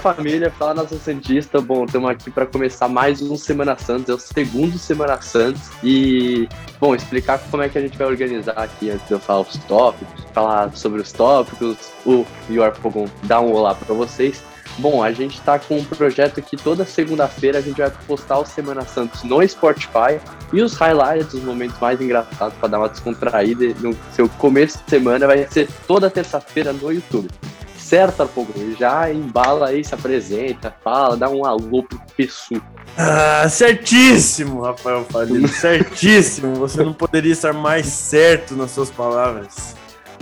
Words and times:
Família, 0.00 0.50
fala 0.50 0.72
nossa 0.72 0.96
Santista. 0.96 1.60
Bom, 1.60 1.84
estamos 1.84 2.08
aqui 2.08 2.30
para 2.30 2.46
começar 2.46 2.88
mais 2.88 3.20
um 3.20 3.36
Semana 3.36 3.76
Santos, 3.76 4.08
é 4.08 4.14
o 4.14 4.18
segundo 4.18 4.78
Semana 4.78 5.20
Santos. 5.20 5.60
E, 5.84 6.48
bom, 6.80 6.94
explicar 6.94 7.38
como 7.50 7.62
é 7.62 7.68
que 7.68 7.76
a 7.76 7.82
gente 7.82 7.98
vai 7.98 8.06
organizar 8.06 8.52
aqui 8.52 8.90
antes 8.90 9.06
de 9.06 9.12
eu 9.12 9.20
falar 9.20 9.42
os 9.42 9.56
tópicos, 9.58 10.24
falar 10.32 10.74
sobre 10.74 11.02
os 11.02 11.12
tópicos, 11.12 11.76
o 12.06 12.24
York 12.48 12.80
Pogon 12.80 13.06
dar 13.24 13.42
um 13.42 13.52
olá 13.52 13.74
para 13.74 13.94
vocês. 13.94 14.42
Bom, 14.78 15.02
a 15.02 15.12
gente 15.12 15.34
está 15.34 15.58
com 15.58 15.76
um 15.76 15.84
projeto 15.84 16.40
que 16.40 16.56
toda 16.56 16.86
segunda-feira 16.86 17.58
a 17.58 17.60
gente 17.60 17.76
vai 17.76 17.90
postar 18.06 18.38
o 18.38 18.46
Semana 18.46 18.82
Santos 18.82 19.22
no 19.22 19.46
Spotify 19.46 20.18
e 20.50 20.62
os 20.62 20.74
highlights, 20.76 21.34
os 21.34 21.42
momentos 21.42 21.78
mais 21.78 22.00
engraçados 22.00 22.56
para 22.58 22.68
dar 22.70 22.78
uma 22.78 22.88
descontraída 22.88 23.74
no 23.80 23.94
seu 24.12 24.26
começo 24.30 24.78
de 24.82 24.88
semana 24.88 25.26
vai 25.26 25.46
ser 25.46 25.68
toda 25.86 26.08
terça-feira 26.08 26.72
no 26.72 26.90
YouTube. 26.90 27.28
Certo, 27.90 28.22
Arpogo? 28.22 28.54
Já 28.78 29.12
embala 29.12 29.66
aí, 29.66 29.82
se 29.84 29.92
apresenta, 29.92 30.72
fala, 30.84 31.16
dá 31.16 31.28
um 31.28 31.44
alô 31.44 31.82
pro 31.82 32.00
Pessu. 32.16 32.62
Ah, 32.96 33.48
certíssimo, 33.48 34.60
Rafael 34.60 35.04
Falino, 35.06 35.48
certíssimo. 35.50 36.54
Você 36.54 36.84
não 36.84 36.92
poderia 36.92 37.32
estar 37.32 37.52
mais 37.52 37.86
certo 37.86 38.54
nas 38.54 38.70
suas 38.70 38.90
palavras. 38.90 39.74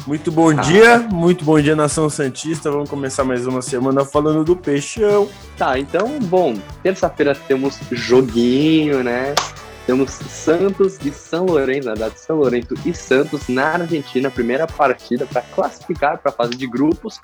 Muito 0.06 0.32
bom 0.32 0.48
ah. 0.48 0.54
dia, 0.54 0.98
muito 0.98 1.44
bom 1.44 1.60
dia, 1.60 1.76
Nação 1.76 2.08
Santista. 2.08 2.70
Vamos 2.70 2.88
começar 2.88 3.22
mais 3.22 3.46
uma 3.46 3.60
semana 3.60 4.02
falando 4.02 4.42
do 4.44 4.56
Peixão. 4.56 5.28
Tá, 5.58 5.78
então, 5.78 6.18
bom, 6.20 6.54
terça-feira 6.82 7.34
temos 7.34 7.78
joguinho, 7.92 9.04
né? 9.04 9.34
Temos 9.86 10.10
Santos 10.12 10.98
e 11.04 11.10
São 11.10 11.44
Lourenço, 11.44 11.88
na 11.88 11.94
verdade, 11.94 12.18
São 12.18 12.36
Lourenço 12.36 12.74
e 12.84 12.94
Santos 12.94 13.46
na 13.46 13.74
Argentina, 13.74 14.30
primeira 14.30 14.66
partida 14.66 15.26
para 15.26 15.42
classificar 15.42 16.16
para 16.16 16.30
a 16.30 16.34
fase 16.34 16.54
de 16.54 16.66
grupos. 16.66 17.20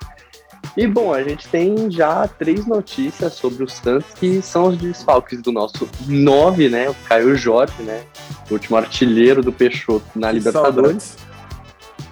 E 0.77 0.85
bom, 0.85 1.13
a 1.13 1.23
gente 1.23 1.47
tem 1.47 1.89
já 1.89 2.27
três 2.27 2.65
notícias 2.65 3.33
sobre 3.33 3.63
o 3.63 3.69
Santos, 3.69 4.13
que 4.13 4.41
são 4.41 4.67
os 4.67 4.77
desfalques 4.77 5.41
do 5.41 5.51
nosso 5.51 5.87
nove, 6.05 6.67
né? 6.67 6.89
O 6.89 6.95
Caio 7.07 7.35
Jorge, 7.35 7.81
né? 7.81 8.03
O 8.49 8.53
último 8.53 8.75
artilheiro 8.75 9.41
do 9.41 9.53
Peixoto 9.53 10.05
na 10.15 10.29
que 10.29 10.35
Libertadores. 10.39 11.03
Saudades. 11.03 11.35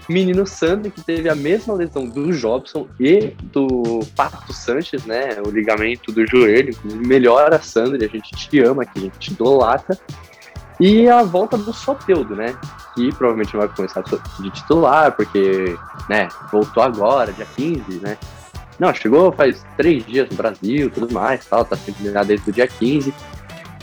Menino 0.07 0.45
Sandro, 0.45 0.91
que 0.91 1.01
teve 1.01 1.29
a 1.29 1.35
mesma 1.35 1.73
lesão 1.73 2.05
do 2.05 2.31
Jobson 2.33 2.87
e 2.99 3.33
do 3.41 3.99
Pato 4.15 4.53
Sanches, 4.53 5.05
né? 5.05 5.41
O 5.45 5.49
ligamento 5.49 6.11
do 6.11 6.25
joelho. 6.25 6.75
Melhora, 6.83 7.61
Sandro, 7.61 7.97
a 8.03 8.07
gente 8.07 8.31
te 8.31 8.59
ama, 8.59 8.85
que 8.85 8.99
a 8.99 9.01
gente 9.01 9.19
te 9.19 9.31
idolatra. 9.31 9.97
E 10.79 11.07
a 11.07 11.23
volta 11.23 11.57
do 11.57 11.73
Soteudo, 11.73 12.35
né? 12.35 12.55
Que 12.95 13.09
provavelmente 13.15 13.55
vai 13.55 13.67
começar 13.67 14.03
de 14.39 14.49
titular, 14.51 15.11
porque, 15.13 15.77
né, 16.09 16.27
voltou 16.51 16.83
agora, 16.83 17.31
dia 17.31 17.47
15, 17.55 17.99
né? 17.99 18.17
Não, 18.83 18.93
chegou 18.93 19.31
faz 19.31 19.63
três 19.77 20.05
dias 20.05 20.29
no 20.29 20.35
Brasil, 20.35 20.89
tudo 20.89 21.13
mais, 21.13 21.45
tal, 21.45 21.63
tá 21.63 21.77
sempre 21.77 22.03
ligado 22.03 22.27
desde 22.27 22.49
o 22.49 22.51
dia 22.51 22.67
15. 22.67 23.13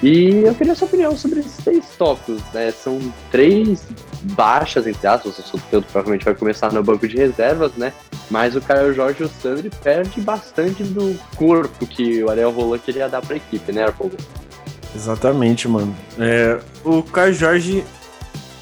E 0.02 0.42
eu 0.44 0.54
queria 0.54 0.74
sua 0.74 0.86
opinião 0.86 1.16
sobre 1.16 1.40
esses 1.40 1.56
três 1.56 1.86
tópicos, 1.96 2.42
né? 2.52 2.70
São 2.70 3.00
três 3.30 3.86
baixas, 4.34 4.86
entre 4.86 5.06
aspas, 5.06 5.38
o 5.38 5.42
Soteldo 5.42 5.86
provavelmente 5.90 6.26
vai 6.26 6.34
começar 6.34 6.70
no 6.70 6.82
banco 6.82 7.08
de 7.08 7.16
reservas, 7.16 7.72
né? 7.76 7.94
Mas 8.30 8.54
o 8.54 8.60
Caio 8.60 8.92
Jorge 8.92 9.22
e 9.22 9.24
o 9.24 9.30
Sandri 9.40 9.70
perde 9.82 10.20
bastante 10.20 10.82
do 10.82 11.18
corpo 11.34 11.86
que 11.86 12.22
o 12.22 12.28
Ariel 12.28 12.50
Roland 12.50 12.80
queria 12.80 13.08
dar 13.08 13.22
pra 13.22 13.36
equipe, 13.36 13.72
né, 13.72 13.84
Arpogo? 13.84 14.18
Exatamente, 14.94 15.66
mano. 15.66 15.96
É, 16.18 16.60
o 16.84 17.02
Caio 17.02 17.32
Jorge, 17.32 17.84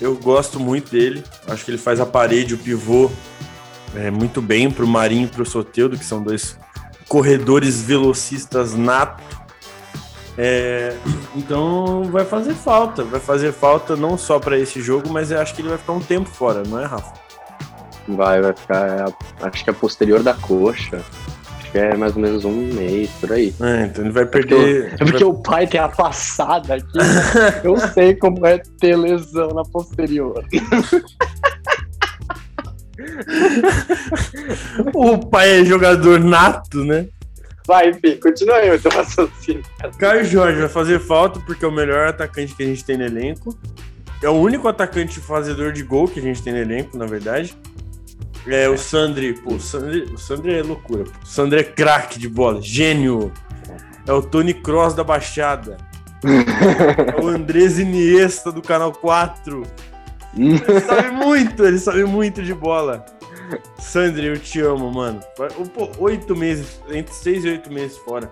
eu 0.01 0.15
gosto 0.15 0.61
muito 0.61 0.93
dele. 0.93 1.25
Acho 1.49 1.65
que 1.65 1.73
ele 1.73 1.79
faz 1.79 1.99
a 1.99 2.07
parede, 2.07 2.55
o 2.55 2.59
pivô, 2.59 3.11
é, 3.95 4.11
muito 4.11 4.41
bem 4.43 4.71
pro 4.71 4.87
Marinho 4.87 5.25
e 5.25 5.29
pro 5.29 5.45
Soteldo, 5.45 5.99
que 5.99 6.05
são 6.05 6.23
dois 6.23 6.57
corredores 7.09 7.81
velocistas 7.83 8.75
nato 8.75 9.39
é, 10.41 10.95
então 11.35 12.05
vai 12.05 12.25
fazer 12.25 12.55
falta, 12.55 13.03
vai 13.03 13.19
fazer 13.19 13.51
falta 13.51 13.97
não 13.97 14.17
só 14.17 14.39
para 14.39 14.57
esse 14.57 14.81
jogo, 14.81 15.11
mas 15.11 15.33
eu 15.33 15.41
acho 15.41 15.53
que 15.53 15.61
ele 15.61 15.69
vai 15.69 15.79
ficar 15.79 15.95
um 15.95 16.01
tempo 16.01 16.29
fora, 16.29 16.63
não 16.65 16.79
é, 16.79 16.85
Rafa? 16.85 17.13
Vai, 18.07 18.41
vai 18.41 18.55
ficar. 18.55 18.87
É, 18.87 19.47
acho 19.49 19.65
que 19.65 19.71
é 19.71 19.73
posterior 19.73 20.23
da 20.23 20.35
coxa. 20.35 21.05
Acho 21.59 21.73
que 21.73 21.79
é 21.79 21.97
mais 21.97 22.15
ou 22.15 22.23
menos 22.23 22.45
um 22.45 22.53
mês 22.53 23.11
por 23.21 23.33
aí. 23.33 23.53
É, 23.61 23.87
então 23.87 24.05
ele 24.05 24.13
vai 24.13 24.25
perder. 24.25 24.55
É 24.55 24.89
porque, 24.91 25.03
é 25.03 25.07
porque 25.07 25.25
o 25.25 25.35
pai 25.35 25.67
tem 25.67 25.81
a 25.81 25.89
passada 25.89 26.77
aqui. 26.77 26.97
Né? 26.97 27.05
eu 27.65 27.77
sei 27.93 28.15
como 28.15 28.47
é 28.47 28.59
ter 28.81 28.97
lesão 28.97 29.49
na 29.49 29.65
posterior. 29.65 30.45
o 34.95 35.19
pai 35.19 35.61
é 35.61 35.65
jogador 35.65 36.21
nato, 36.21 36.85
né? 36.85 37.07
Vai, 37.67 37.91
enfim, 37.91 38.17
continua 38.17 38.57
aí 38.57 38.75
o 38.75 38.81
teu 38.81 38.91
raciocínio. 38.91 39.63
Caio 39.99 40.25
Jorge 40.25 40.59
vai 40.59 40.69
fazer 40.69 40.99
falta 40.99 41.39
porque 41.41 41.65
é 41.65 41.69
o 41.69 41.73
melhor 41.73 42.09
atacante 42.09 42.55
que 42.55 42.63
a 42.63 42.67
gente 42.67 42.83
tem 42.83 42.97
no 42.97 43.05
elenco. 43.05 43.59
É 44.23 44.29
o 44.29 44.33
único 44.33 44.67
atacante 44.67 45.21
fazedor 45.21 45.73
de 45.73 45.83
gol 45.83 46.09
que 46.09 46.19
a 46.19 46.23
gente 46.23 46.43
tem 46.43 46.53
no 46.53 46.59
elenco, 46.59 46.97
na 46.97 47.05
verdade. 47.05 47.55
É, 48.47 48.69
o 48.69 48.79
Sandri, 48.79 49.35
pô, 49.35 49.55
o 49.55 49.61
Sandri, 49.61 50.03
o 50.05 50.17
Sandri 50.17 50.55
é 50.55 50.63
loucura. 50.63 51.05
Pô. 51.05 51.11
O 51.23 51.27
Sandri 51.27 51.61
é 51.61 51.63
craque 51.63 52.19
de 52.19 52.29
bola, 52.29 52.63
gênio. 52.63 53.31
É 54.07 54.13
o 54.13 54.23
Tony 54.23 54.55
Cross 54.55 54.95
da 54.95 55.05
Baixada. 55.05 55.77
é 56.25 57.21
o 57.21 57.29
Andrés 57.29 57.79
Iniesta 57.79 58.51
do 58.51 58.63
Canal 58.63 58.93
4. 58.93 59.63
Ele 60.39 60.81
sabe 60.81 61.11
muito, 61.13 61.65
ele 61.65 61.79
sabe 61.79 62.05
muito 62.05 62.43
de 62.43 62.55
bola. 62.55 63.05
Sandra, 63.79 64.23
eu 64.23 64.39
te 64.39 64.61
amo, 64.61 64.93
mano. 64.93 65.21
Oito 65.99 66.37
meses, 66.37 66.81
entre 66.91 67.13
seis 67.15 67.45
e 67.45 67.49
oito 67.49 67.73
meses 67.73 67.97
fora. 67.99 68.31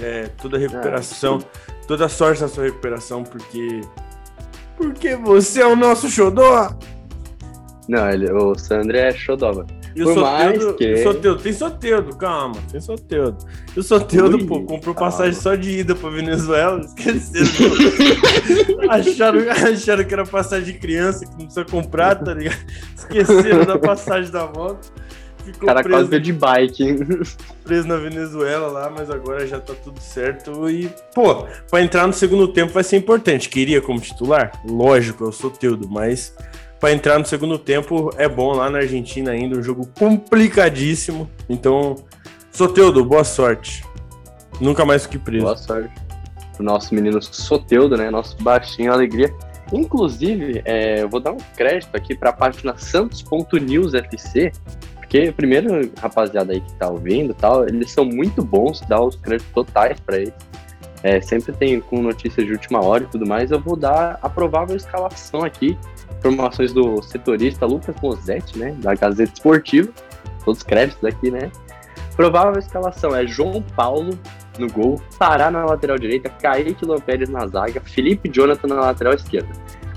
É, 0.00 0.28
toda 0.40 0.56
a 0.56 0.60
recuperação, 0.60 1.38
ah, 1.42 1.72
toda 1.86 2.06
a 2.06 2.08
sorte 2.08 2.40
da 2.40 2.48
sua 2.48 2.64
recuperação, 2.64 3.22
porque. 3.24 3.82
Porque 4.76 5.16
você 5.16 5.60
é 5.62 5.66
o 5.66 5.76
nosso 5.76 6.08
xodó! 6.08 6.74
Não, 7.88 8.08
ele, 8.08 8.30
o 8.30 8.54
Sandro 8.56 8.96
é 8.96 9.12
xodó, 9.12 9.52
mano. 9.52 9.66
E 9.94 10.02
o 10.02 10.14
Soteudo, 10.14 10.74
que... 10.74 10.96
Soteudo, 10.98 11.42
tem 11.42 11.52
Soteudo, 11.52 12.16
calma, 12.16 12.56
tem 12.70 12.80
Soteudo. 12.80 13.38
E 13.76 13.80
o 13.80 13.82
Soteudo, 13.82 14.36
Ui, 14.36 14.46
pô, 14.46 14.62
comprou 14.62 14.94
calma. 14.94 15.10
passagem 15.10 15.34
só 15.34 15.54
de 15.54 15.80
ida 15.80 15.94
pra 15.94 16.08
Venezuela, 16.08 16.80
esqueceram. 16.80 17.50
acharam, 18.88 19.40
acharam 19.50 20.04
que 20.04 20.14
era 20.14 20.24
passagem 20.24 20.72
de 20.72 20.78
criança, 20.78 21.26
que 21.26 21.32
não 21.32 21.46
precisa 21.46 21.64
comprar, 21.64 22.14
tá 22.16 22.32
ligado? 22.32 22.58
Esqueceram 22.96 23.66
da 23.66 23.78
passagem 23.78 24.30
da 24.30 24.46
volta. 24.46 24.88
Ficou 25.44 25.66
cara 25.66 25.82
preso, 25.82 26.08
quase 26.08 26.20
de 26.20 26.32
bike. 26.32 26.96
Preso 27.64 27.88
na 27.88 27.96
Venezuela 27.96 28.68
lá, 28.68 28.88
mas 28.88 29.10
agora 29.10 29.46
já 29.46 29.58
tá 29.58 29.74
tudo 29.74 30.00
certo. 30.00 30.70
E, 30.70 30.88
pô, 31.14 31.46
pra 31.68 31.82
entrar 31.82 32.06
no 32.06 32.12
segundo 32.12 32.48
tempo 32.48 32.72
vai 32.72 32.84
ser 32.84 32.96
importante. 32.96 33.48
Queria 33.48 33.80
como 33.80 34.00
titular? 34.00 34.52
Lógico, 34.64 35.24
eu 35.24 35.32
sou 35.32 35.50
Teudo, 35.50 35.88
mas 35.88 36.34
para 36.82 36.90
entrar 36.90 37.16
no 37.16 37.24
segundo 37.24 37.56
tempo 37.60 38.10
é 38.16 38.28
bom 38.28 38.54
lá 38.54 38.68
na 38.68 38.78
Argentina 38.78 39.30
ainda, 39.30 39.56
um 39.56 39.62
jogo 39.62 39.88
complicadíssimo. 39.96 41.30
Então, 41.48 41.94
Soteudo, 42.50 43.04
boa 43.04 43.22
sorte. 43.22 43.84
Nunca 44.60 44.84
mais 44.84 45.04
fique 45.04 45.16
preso. 45.16 45.44
Boa 45.44 45.56
sorte. 45.56 45.94
O 46.58 46.62
nosso 46.64 46.92
menino 46.92 47.22
Soteudo, 47.22 47.96
né? 47.96 48.10
Nosso 48.10 48.36
baixinho 48.42 48.92
alegria. 48.92 49.32
Inclusive, 49.72 50.60
é, 50.64 51.02
eu 51.02 51.08
vou 51.08 51.20
dar 51.20 51.30
um 51.30 51.38
crédito 51.56 51.94
aqui 51.94 52.16
para 52.16 52.30
a 52.30 52.32
página 52.32 52.76
santos.newsfc, 52.76 54.50
porque, 54.96 55.30
primeiro, 55.30 55.88
rapaziada 55.96 56.52
aí 56.52 56.60
que 56.60 56.72
tá 56.74 56.88
ouvindo 56.88 57.32
tal, 57.32 57.64
eles 57.64 57.92
são 57.92 58.04
muito 58.04 58.44
bons, 58.44 58.80
dá 58.88 59.00
os 59.00 59.14
créditos 59.14 59.52
totais 59.54 60.00
para 60.00 60.16
eles. 60.16 60.34
É, 61.04 61.20
sempre 61.20 61.52
tem 61.52 61.80
com 61.80 62.02
notícias 62.02 62.44
de 62.44 62.52
última 62.52 62.84
hora 62.84 63.04
e 63.04 63.06
tudo 63.06 63.24
mais. 63.24 63.52
Eu 63.52 63.60
vou 63.60 63.76
dar 63.76 64.18
a 64.20 64.28
provável 64.28 64.76
escalação 64.76 65.44
aqui 65.44 65.78
informações 66.22 66.72
do 66.72 67.02
setorista 67.02 67.66
Lucas 67.66 67.94
Mosetti, 68.02 68.58
né, 68.58 68.72
da 68.78 68.94
Gazeta 68.94 69.32
Esportiva, 69.32 69.90
todos 70.44 70.58
os 70.58 70.62
créditos 70.62 71.04
aqui, 71.04 71.30
né. 71.30 71.50
Provável 72.16 72.58
escalação 72.58 73.14
é 73.16 73.26
João 73.26 73.62
Paulo 73.74 74.18
no 74.58 74.70
gol, 74.70 75.00
Pará 75.18 75.50
na 75.50 75.64
lateral 75.64 75.98
direita, 75.98 76.28
Kaique 76.28 76.84
Lampérez 76.84 77.28
na 77.28 77.46
zaga, 77.46 77.80
Felipe 77.80 78.28
Jonathan 78.28 78.68
na 78.68 78.80
lateral 78.80 79.14
esquerda. 79.14 79.50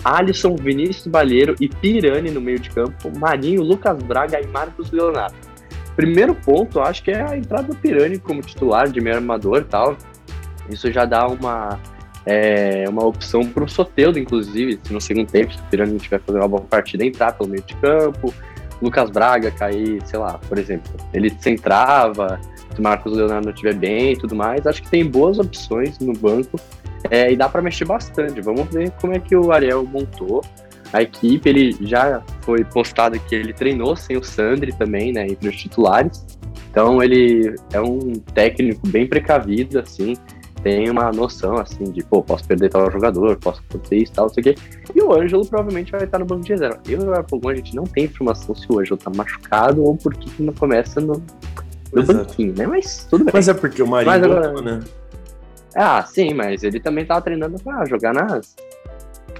Alisson, 0.04 0.56
Vinícius 0.56 1.08
Balheiro 1.08 1.56
e 1.60 1.68
Pirani 1.68 2.30
no 2.30 2.40
meio 2.40 2.60
de 2.60 2.70
campo, 2.70 3.12
Marinho, 3.18 3.62
Lucas 3.64 4.02
Braga 4.04 4.40
e 4.40 4.48
Marcos 4.48 4.92
Leonardo. 4.92 5.36
Primeiro 5.96 6.36
ponto, 6.36 6.80
acho 6.80 7.04
que 7.04 7.12
é 7.12 7.22
a 7.22 7.38
entrada 7.38 7.70
do 7.70 7.76
Pirani 7.76 8.20
como 8.20 8.42
titular 8.42 8.88
de 8.88 9.02
meio 9.02 9.16
armador 9.16 9.62
e 9.62 9.66
tal. 9.66 9.98
Isso 10.70 10.92
já 10.92 11.06
dá 11.06 11.26
uma 11.28 11.80
é 12.26 12.86
uma 12.90 13.06
opção 13.06 13.46
para 13.46 13.64
o 13.64 13.68
Soteudo, 13.70 14.18
inclusive, 14.18 14.80
se 14.84 14.94
no 14.94 15.00
segundo 15.00 15.30
tempo, 15.30 15.54
se 15.54 15.60
o 15.60 15.64
Pirani 15.64 15.98
tiver 16.00 16.20
fazendo 16.22 16.42
uma 16.42 16.48
boa 16.48 16.62
partida, 16.62 17.06
entrar 17.06 17.34
pelo 17.34 17.50
meio 17.50 17.64
de 17.64 17.76
campo, 17.76 18.34
Lucas 18.82 19.10
Braga 19.10 19.52
cair, 19.52 20.02
sei 20.06 20.20
lá, 20.20 20.38
por 20.38 20.58
exemplo, 20.58 20.92
ele 21.14 21.30
centrava, 21.40 22.40
se 22.74 22.80
o 22.80 22.84
Marcos 22.84 23.14
Leonardo 23.14 23.46
não 23.46 23.54
estiver 23.54 23.76
bem 23.76 24.14
e 24.14 24.18
tudo 24.18 24.36
mais, 24.36 24.66
acho 24.68 24.82
que 24.82 24.90
tem 24.90 25.06
boas 25.06 25.40
opções 25.40 25.98
no 26.00 26.14
banco 26.14 26.60
é, 27.10 27.32
e 27.32 27.36
dá 27.36 27.48
para 27.48 27.62
mexer 27.62 27.86
bastante. 27.86 28.42
Vamos 28.42 28.68
ver 28.70 28.92
como 29.00 29.14
é 29.14 29.20
que 29.20 29.36
o 29.36 29.52
Ariel 29.52 29.86
montou 29.86 30.44
a 30.92 31.02
equipe. 31.02 31.48
Ele 31.50 31.78
já 31.82 32.22
foi 32.42 32.64
postado 32.64 33.20
que 33.20 33.36
ele 33.36 33.54
treinou 33.54 33.96
sem 33.96 34.18
o 34.18 34.24
Sandri 34.24 34.74
também, 34.74 35.14
né, 35.14 35.26
entre 35.28 35.50
os 35.50 35.56
titulares. 35.56 36.26
Então 36.70 37.02
ele 37.02 37.56
é 37.72 37.80
um 37.80 38.14
técnico 38.34 38.86
bem 38.88 39.08
precavido, 39.08 39.80
assim, 39.80 40.16
tem 40.66 40.90
uma 40.90 41.12
noção, 41.12 41.60
assim, 41.60 41.84
de, 41.92 42.04
pô, 42.04 42.24
posso 42.24 42.44
perder 42.44 42.70
tal 42.70 42.90
jogador, 42.90 43.38
posso 43.38 43.62
acontecer 43.70 43.98
isso, 43.98 44.14
tal, 44.14 44.26
não 44.26 44.34
sei 44.34 44.42
o 44.42 44.44
quê. 44.44 44.56
E 44.96 45.00
o 45.00 45.14
Ângelo 45.14 45.46
provavelmente 45.46 45.92
vai 45.92 46.06
estar 46.06 46.18
no 46.18 46.26
banco 46.26 46.42
de 46.42 46.54
reserva. 46.54 46.82
Eu 46.90 47.02
e 47.02 47.04
o 47.04 47.14
Arpogão, 47.14 47.52
a 47.52 47.56
gente 47.56 47.76
não 47.76 47.84
tem 47.84 48.06
informação 48.06 48.56
se 48.56 48.66
o 48.68 48.80
Ângelo 48.80 48.98
tá 48.98 49.12
machucado 49.16 49.84
ou 49.84 49.96
por 49.96 50.16
que 50.16 50.42
não 50.42 50.52
começa 50.54 51.00
no, 51.00 51.24
no 51.94 52.04
banquinho, 52.04 52.56
né? 52.58 52.66
Mas 52.66 53.06
tudo 53.08 53.26
bem. 53.26 53.32
Mas 53.36 53.48
é 53.48 53.54
porque 53.54 53.84
o 53.84 53.88
Marinho 53.88 54.16
agora... 54.16 54.42
voltou, 54.48 54.64
né? 54.64 54.80
Ah, 55.76 56.04
sim, 56.04 56.34
mas 56.34 56.64
ele 56.64 56.80
também 56.80 57.06
tava 57.06 57.22
treinando 57.22 57.60
pra 57.60 57.86
jogar 57.86 58.12
nas, 58.12 58.56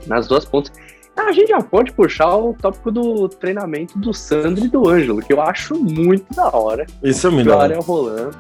nas 0.06 0.28
duas 0.28 0.46
pontas. 0.46 0.72
Ah, 1.18 1.24
a 1.24 1.32
gente 1.32 1.48
já 1.48 1.60
pode 1.60 1.92
puxar 1.94 2.36
o 2.36 2.54
tópico 2.54 2.92
do 2.92 3.28
treinamento 3.30 3.98
do 3.98 4.14
Sandro 4.14 4.64
e 4.64 4.68
do 4.68 4.88
Ângelo, 4.88 5.24
que 5.24 5.34
eu 5.34 5.42
acho 5.42 5.74
muito 5.74 6.32
da 6.36 6.56
hora. 6.56 6.86
Isso 7.02 7.26
é 7.26 7.32
melhor. 7.32 7.72
O 7.72 7.82
rolando. 7.82 8.38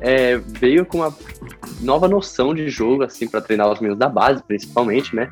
É, 0.00 0.36
veio 0.36 0.84
com 0.84 0.98
uma 0.98 1.10
nova 1.80 2.08
noção 2.08 2.54
de 2.54 2.68
jogo, 2.68 3.02
assim, 3.02 3.28
para 3.28 3.40
treinar 3.40 3.70
os 3.70 3.80
meninos 3.80 3.98
da 3.98 4.08
base, 4.08 4.42
principalmente, 4.42 5.14
né? 5.14 5.28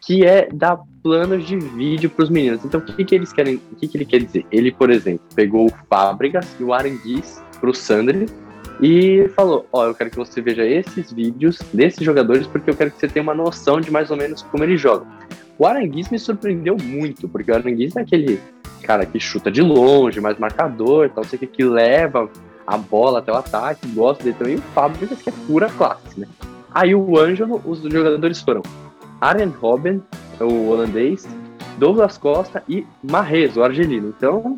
Que 0.00 0.24
é 0.24 0.48
dar 0.52 0.78
planos 1.02 1.46
de 1.46 1.56
vídeo 1.56 2.08
para 2.10 2.24
os 2.24 2.30
meninos. 2.30 2.64
Então, 2.64 2.80
o 2.80 2.84
que, 2.84 3.04
que 3.04 3.14
eles 3.14 3.32
querem? 3.32 3.60
O 3.72 3.76
que, 3.76 3.88
que 3.88 3.96
ele 3.96 4.04
quer 4.04 4.22
dizer? 4.22 4.46
Ele, 4.50 4.72
por 4.72 4.90
exemplo, 4.90 5.24
pegou 5.34 5.66
o 5.66 5.72
Fábricas 5.88 6.46
e 6.58 6.64
o 6.64 6.72
Aranguiz 6.72 7.42
pro 7.60 7.74
Sandri 7.74 8.26
e 8.80 9.28
falou: 9.34 9.66
Ó, 9.72 9.82
oh, 9.82 9.86
eu 9.86 9.94
quero 9.94 10.10
que 10.10 10.16
você 10.16 10.40
veja 10.40 10.64
esses 10.64 11.12
vídeos 11.12 11.58
desses 11.72 12.04
jogadores 12.04 12.46
porque 12.46 12.70
eu 12.70 12.76
quero 12.76 12.90
que 12.90 12.98
você 12.98 13.08
tenha 13.08 13.22
uma 13.22 13.34
noção 13.34 13.80
de 13.80 13.90
mais 13.90 14.10
ou 14.10 14.16
menos 14.16 14.42
como 14.42 14.64
eles 14.64 14.80
jogam. 14.80 15.06
O 15.58 15.66
Aranguiz 15.66 16.10
me 16.10 16.18
surpreendeu 16.18 16.76
muito, 16.76 17.28
porque 17.28 17.50
o 17.50 17.54
Aranguiz 17.54 17.96
é 17.96 18.00
aquele 18.00 18.40
cara 18.82 19.06
que 19.06 19.18
chuta 19.18 19.50
de 19.50 19.62
longe, 19.62 20.20
mais 20.20 20.38
marcador, 20.38 21.10
tal, 21.10 21.24
sei 21.24 21.38
que, 21.38 21.46
que 21.46 21.64
leva 21.64 22.30
a 22.66 22.76
bola 22.76 23.20
até 23.20 23.32
o 23.32 23.36
ataque, 23.36 23.86
gosta 23.88 24.24
dele 24.24 24.36
também. 24.38 24.56
O 24.56 24.62
Fábricas, 24.74 25.22
que 25.22 25.28
é 25.28 25.32
pura 25.46 25.68
classe, 25.70 26.18
né? 26.18 26.26
Aí 26.74 26.94
o 26.94 27.18
Ângelo, 27.18 27.62
os 27.64 27.80
jogadores 27.80 28.40
foram 28.40 28.62
Arjen 29.20 29.48
Robben, 29.48 30.02
o 30.40 30.68
holandês, 30.68 31.26
Douglas 31.78 32.18
Costa 32.18 32.62
e 32.68 32.86
Marrez, 33.02 33.56
o 33.56 33.62
argelino. 33.62 34.12
Então, 34.16 34.54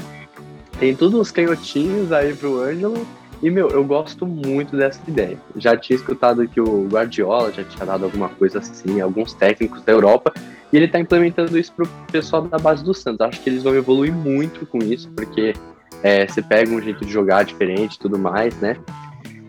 tem 0.78 0.94
todos 0.94 1.18
os 1.18 1.30
canhotinhos 1.30 2.10
aí 2.12 2.34
pro 2.34 2.60
Ângelo 2.60 3.06
e, 3.42 3.50
meu, 3.50 3.68
eu 3.68 3.84
gosto 3.84 4.26
muito 4.26 4.76
dessa 4.76 5.00
ideia. 5.06 5.38
Já 5.56 5.76
tinha 5.76 5.96
escutado 5.96 6.46
que 6.48 6.60
o 6.60 6.88
Guardiola 6.88 7.52
já 7.52 7.62
tinha 7.62 7.86
dado 7.86 8.04
alguma 8.04 8.28
coisa 8.30 8.58
assim, 8.58 9.00
alguns 9.00 9.32
técnicos 9.32 9.82
da 9.82 9.92
Europa, 9.92 10.32
e 10.72 10.76
ele 10.76 10.86
está 10.86 10.98
implementando 10.98 11.56
isso 11.56 11.72
pro 11.72 11.88
pessoal 12.10 12.42
da 12.42 12.58
base 12.58 12.84
do 12.84 12.92
Santos. 12.92 13.20
Acho 13.20 13.40
que 13.40 13.48
eles 13.48 13.62
vão 13.62 13.74
evoluir 13.74 14.12
muito 14.12 14.66
com 14.66 14.78
isso, 14.78 15.08
porque 15.10 15.54
é, 16.02 16.26
você 16.26 16.42
pega 16.42 16.70
um 16.70 16.80
jeito 16.80 17.04
de 17.04 17.12
jogar 17.12 17.44
diferente 17.44 17.94
e 17.94 17.98
tudo 17.98 18.18
mais, 18.18 18.54
né? 18.60 18.76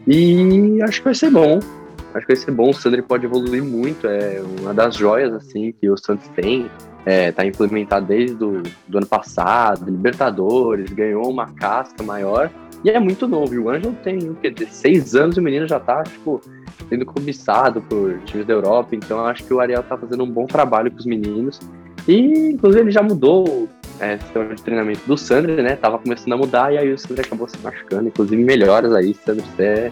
E 0.08 0.82
acho 0.82 1.00
que 1.00 1.06
vai 1.06 1.16
ser 1.16 1.30
bom. 1.30 1.60
Acho 2.14 2.26
que 2.26 2.34
vai 2.34 2.36
ser 2.36 2.52
bom. 2.52 2.70
O 2.70 2.74
Sandri 2.74 3.02
pode 3.02 3.26
evoluir 3.26 3.64
muito. 3.64 4.08
É 4.08 4.42
uma 4.60 4.74
das 4.74 4.96
joias, 4.96 5.34
assim, 5.34 5.74
que 5.80 5.90
o 5.90 5.98
Santos 5.98 6.28
tem. 6.30 6.70
É, 7.06 7.32
tá 7.32 7.46
implementado 7.46 8.06
desde 8.06 8.36
do, 8.36 8.62
do 8.88 8.98
ano 8.98 9.08
passado, 9.08 9.90
Libertadores, 9.90 10.92
ganhou 10.92 11.30
uma 11.30 11.48
casca 11.48 12.04
maior. 12.04 12.52
E 12.84 12.90
é 12.90 13.00
muito 13.00 13.28
novo. 13.28 13.54
E 13.54 13.60
o 13.60 13.70
Ângelo 13.70 13.96
tem 14.04 14.18
o 14.30 14.36
quê? 14.36 14.54
Seis 14.70 15.16
anos 15.16 15.38
e 15.38 15.40
o 15.40 15.44
menino 15.44 15.68
já 15.68 15.80
tá, 15.80 16.04
tipo, 16.04 16.42
sendo 16.88 17.06
cobiçado 17.06 17.82
por 17.82 18.20
times 18.26 18.46
da 18.48 18.54
Europa. 18.54 18.96
Então 18.96 19.26
acho 19.26 19.44
que 19.44 19.54
o 19.54 19.60
Ariel 19.60 19.84
tá 19.84 19.98
fazendo 19.98 20.24
um 20.24 20.30
bom 20.30 20.46
trabalho 20.46 20.90
com 20.92 20.98
os 20.98 21.06
meninos. 21.06 21.60
E, 22.08 22.52
inclusive, 22.52 22.86
ele 22.86 22.92
já 22.92 23.04
mudou 23.04 23.68
é, 24.00 24.18
sistema 24.18 24.56
de 24.56 24.62
treinamento 24.62 25.02
do 25.06 25.18
Sandro, 25.18 25.62
né? 25.62 25.76
Tava 25.76 26.00
começando 26.00 26.34
a 26.34 26.38
mudar 26.38 26.74
e 26.74 26.78
aí 26.78 26.92
o 26.92 26.98
Sandro 26.98 27.24
acabou 27.26 27.48
se 27.48 27.58
machucando. 27.60 28.08
Inclusive, 28.08 28.44
melhoras 28.44 28.94
aí, 28.94 29.16
Sandro. 29.26 29.46
Você 29.56 29.64
é 29.64 29.92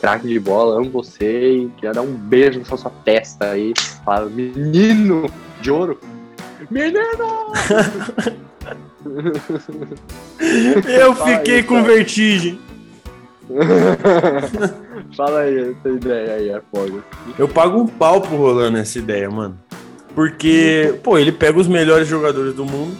craque 0.00 0.28
de 0.28 0.38
bola, 0.38 0.80
amo 0.80 0.90
você 0.90 1.52
e 1.52 1.68
queria 1.76 1.92
dar 1.92 2.02
um 2.02 2.12
beijo 2.12 2.60
na 2.60 2.76
sua 2.76 2.90
testa 3.04 3.50
aí. 3.50 3.72
Fala, 4.04 4.28
menino 4.28 5.30
de 5.60 5.70
ouro. 5.70 5.98
Menino! 6.70 6.98
Eu 10.86 11.14
fiquei 11.14 11.62
com 11.62 11.82
vertigem. 11.82 12.58
Fala 15.16 15.40
aí, 15.40 15.70
essa 15.70 15.88
ideia 15.88 16.34
aí, 16.34 16.50
é 16.50 16.60
foda. 16.70 17.02
Eu 17.38 17.48
pago 17.48 17.80
um 17.80 17.86
pau 17.86 18.20
pro 18.20 18.36
Rolando 18.36 18.76
essa 18.76 18.98
ideia, 18.98 19.30
mano. 19.30 19.58
Porque, 20.14 20.94
pô, 21.02 21.18
ele 21.18 21.32
pega 21.32 21.58
os 21.58 21.66
melhores 21.66 22.06
jogadores 22.06 22.54
do 22.54 22.64
mundo. 22.64 22.94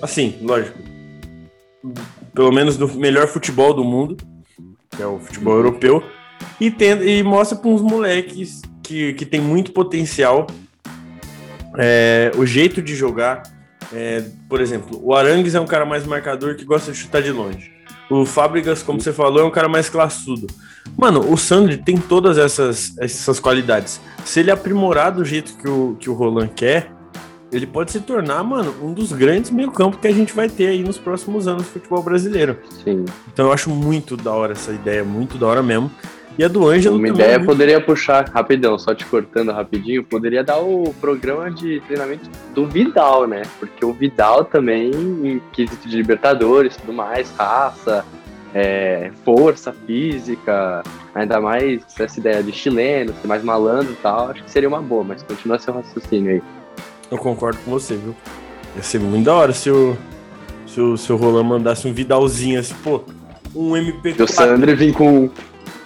Assim, 0.00 0.38
lógico. 0.42 0.78
Pelo 2.34 2.52
menos 2.52 2.78
no 2.78 2.88
melhor 2.94 3.26
futebol 3.26 3.74
do 3.74 3.84
mundo, 3.84 4.16
que 4.90 5.02
é 5.02 5.06
o 5.06 5.18
futebol 5.18 5.54
europeu. 5.54 6.02
E, 6.60 6.70
tem, 6.70 6.92
e 7.02 7.22
mostra 7.22 7.56
para 7.56 7.70
uns 7.70 7.82
moleques 7.82 8.62
que, 8.82 9.14
que 9.14 9.26
tem 9.26 9.40
muito 9.40 9.72
potencial. 9.72 10.46
É, 11.78 12.32
o 12.36 12.44
jeito 12.44 12.82
de 12.82 12.94
jogar 12.94 13.42
é, 13.92 14.22
por 14.48 14.60
exemplo, 14.60 15.00
o 15.02 15.14
Arangues 15.14 15.54
é 15.54 15.60
um 15.60 15.66
cara 15.66 15.84
mais 15.84 16.06
marcador 16.06 16.54
que 16.54 16.64
gosta 16.64 16.92
de 16.92 16.98
chutar 16.98 17.22
de 17.22 17.32
longe. 17.32 17.72
O 18.08 18.24
Fábricas, 18.24 18.82
como 18.82 19.00
você 19.00 19.12
falou, 19.12 19.40
é 19.40 19.44
um 19.44 19.50
cara 19.50 19.68
mais 19.68 19.88
classudo. 19.88 20.46
Mano, 20.96 21.32
o 21.32 21.36
Sandri 21.36 21.76
tem 21.76 21.96
todas 21.96 22.38
essas, 22.38 22.96
essas 22.98 23.38
qualidades. 23.38 24.00
Se 24.24 24.40
ele 24.40 24.50
aprimorar 24.50 25.12
do 25.12 25.24
jeito 25.24 25.56
que 25.56 25.68
o, 25.68 25.96
que 25.98 26.10
o 26.10 26.14
Roland 26.14 26.48
quer, 26.54 26.92
ele 27.52 27.66
pode 27.66 27.90
se 27.90 28.00
tornar, 28.00 28.42
mano, 28.44 28.74
um 28.82 28.92
dos 28.92 29.12
grandes 29.12 29.50
meio-campo 29.50 29.98
que 29.98 30.06
a 30.06 30.12
gente 30.12 30.32
vai 30.32 30.48
ter 30.48 30.68
aí 30.68 30.82
nos 30.82 30.98
próximos 30.98 31.48
anos 31.48 31.64
do 31.64 31.68
futebol 31.68 32.02
brasileiro. 32.02 32.56
Sim. 32.84 33.04
Então 33.32 33.46
eu 33.46 33.52
acho 33.52 33.70
muito 33.70 34.16
da 34.16 34.32
hora 34.32 34.52
essa 34.52 34.72
ideia, 34.72 35.02
muito 35.04 35.36
da 35.36 35.46
hora 35.46 35.62
mesmo. 35.62 35.90
E 36.38 36.44
a 36.44 36.48
do 36.48 36.66
Ângelo 36.66 36.96
Uma 36.96 37.08
ideia 37.08 37.38
muito... 37.38 37.50
poderia 37.50 37.80
puxar, 37.80 38.30
rapidão, 38.30 38.78
só 38.78 38.94
te 38.94 39.04
cortando 39.04 39.52
rapidinho, 39.52 40.02
poderia 40.02 40.42
dar 40.42 40.58
o 40.58 40.94
programa 41.00 41.50
de 41.50 41.80
treinamento 41.80 42.30
do 42.54 42.66
Vidal, 42.66 43.26
né? 43.26 43.42
Porque 43.58 43.84
o 43.84 43.92
Vidal 43.92 44.44
também, 44.44 44.90
em 44.90 45.42
quesito 45.52 45.88
de 45.88 45.96
Libertadores 45.96 46.76
tudo 46.76 46.92
mais, 46.92 47.30
raça, 47.36 48.04
é, 48.54 49.10
força 49.24 49.72
física, 49.86 50.82
ainda 51.14 51.40
mais 51.40 51.82
essa 51.98 52.18
ideia 52.18 52.42
de 52.42 52.52
chileno, 52.52 53.12
ser 53.20 53.26
mais 53.26 53.42
malandro 53.42 53.92
e 53.92 53.96
tal, 53.96 54.30
acho 54.30 54.42
que 54.42 54.50
seria 54.50 54.68
uma 54.68 54.80
boa, 54.80 55.04
mas 55.04 55.22
continua 55.22 55.58
seu 55.58 55.74
raciocínio 55.74 56.30
aí. 56.32 56.42
Eu 57.10 57.18
concordo 57.18 57.58
com 57.64 57.70
você, 57.70 57.96
viu? 57.96 58.14
Ia 58.76 58.82
ser 58.82 59.00
muito 59.00 59.24
da 59.24 59.34
hora 59.34 59.52
se 59.52 59.70
o, 59.70 59.96
se 60.66 60.80
o, 60.80 60.96
se 60.96 61.12
o 61.12 61.16
Roland 61.16 61.44
mandasse 61.44 61.88
um 61.88 61.92
Vidalzinho 61.92 62.60
assim, 62.60 62.74
pô, 62.84 63.02
um 63.54 63.72
MP4. 63.72 64.20
E 64.20 64.22
o 64.22 64.28
Sandro 64.28 64.76
vir 64.76 64.92
com 64.92 65.28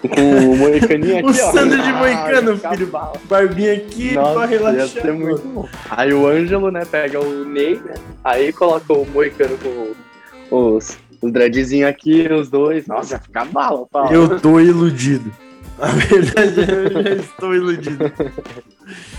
com 0.08 0.50
o 0.50 0.56
moicaninho 0.56 1.18
aqui, 1.26 1.40
o 1.40 1.44
ó. 1.44 1.48
O 1.48 1.52
Sandro 1.52 1.82
de 1.82 1.92
moicano, 1.92 2.60
ah, 2.62 2.70
filho. 2.70 2.92
Barbinha 3.24 3.72
aqui 3.74 4.14
Nossa, 4.14 4.34
pra 4.34 4.46
relaxar. 4.46 4.80
Ia 4.80 4.88
ser 4.88 5.12
muito 5.12 5.48
bom. 5.48 5.68
Aí 5.90 6.12
o 6.12 6.26
Ângelo, 6.26 6.70
né, 6.70 6.84
pega 6.84 7.20
o 7.20 7.44
Ney, 7.44 7.80
né? 7.84 7.94
Aí 8.22 8.52
coloca 8.52 8.92
o 8.92 9.06
moicano 9.06 9.56
com 9.58 10.76
os, 10.76 10.98
os 11.22 11.32
dreadzinhos 11.32 11.88
aqui, 11.88 12.28
os 12.30 12.50
dois. 12.50 12.86
Nossa, 12.86 13.18
fica 13.18 13.44
bala, 13.44 13.86
Paulo. 13.90 14.12
Eu 14.12 14.40
tô 14.40 14.60
iludido. 14.60 15.30
A 15.80 15.88
verdade 15.88 16.60
é 16.60 16.86
eu 16.86 17.02
já 17.02 17.14
estou 17.16 17.54
iludido. 17.54 18.12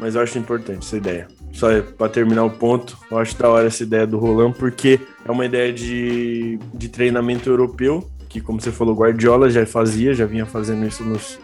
Mas 0.00 0.14
eu 0.14 0.22
acho 0.22 0.38
importante 0.38 0.78
essa 0.78 0.96
ideia. 0.96 1.28
Só 1.52 1.68
para 1.82 2.08
terminar 2.08 2.44
o 2.44 2.50
ponto, 2.50 2.96
eu 3.10 3.18
acho 3.18 3.36
da 3.36 3.50
hora 3.50 3.66
essa 3.66 3.82
ideia 3.82 4.06
do 4.06 4.18
Roland, 4.18 4.52
porque 4.52 4.98
é 5.24 5.30
uma 5.30 5.44
ideia 5.44 5.70
de, 5.70 6.58
de 6.72 6.88
treinamento 6.88 7.50
europeu 7.50 8.08
que, 8.26 8.40
como 8.40 8.60
você 8.60 8.72
falou, 8.72 8.94
Guardiola 8.94 9.50
já 9.50 9.66
fazia, 9.66 10.14
já 10.14 10.24
vinha 10.24 10.46
fazendo 10.46 10.86
isso 10.86 11.04
nos, 11.04 11.38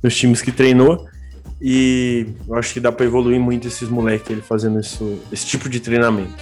nos 0.00 0.14
times 0.14 0.40
que 0.40 0.52
treinou. 0.52 1.04
E 1.60 2.28
eu 2.46 2.54
acho 2.54 2.74
que 2.74 2.80
dá 2.80 2.92
para 2.92 3.06
evoluir 3.06 3.40
muito 3.40 3.66
esses 3.66 3.88
moleques 3.88 4.30
ele 4.30 4.42
fazendo 4.42 4.78
isso, 4.78 5.18
esse 5.32 5.46
tipo 5.46 5.68
de 5.68 5.80
treinamento. 5.80 6.34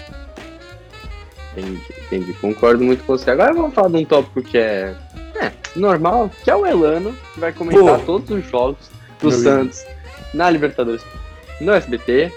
Entendi, 1.57 1.81
entendi. 2.07 2.33
Concordo 2.35 2.85
muito 2.85 3.05
com 3.05 3.17
você. 3.17 3.31
Agora 3.31 3.55
vamos 3.55 3.73
falar 3.73 3.89
de 3.89 3.97
um 3.97 4.05
tópico 4.05 4.43
que 4.43 4.59
é, 4.59 4.95
é 5.37 5.53
normal, 5.77 6.31
que 6.43 6.51
é 6.51 6.57
o 6.57 6.67
Elano, 6.67 7.15
que 7.33 7.41
vai 7.41 7.53
comentar 7.53 8.01
Pô. 8.01 8.05
todos 8.05 8.29
os 8.29 8.51
jogos 8.51 8.91
do 9.21 9.31
Santos 9.31 9.83
na 10.35 10.51
Libertadores 10.51 11.03
no 11.61 11.73
SBT. 11.73 12.33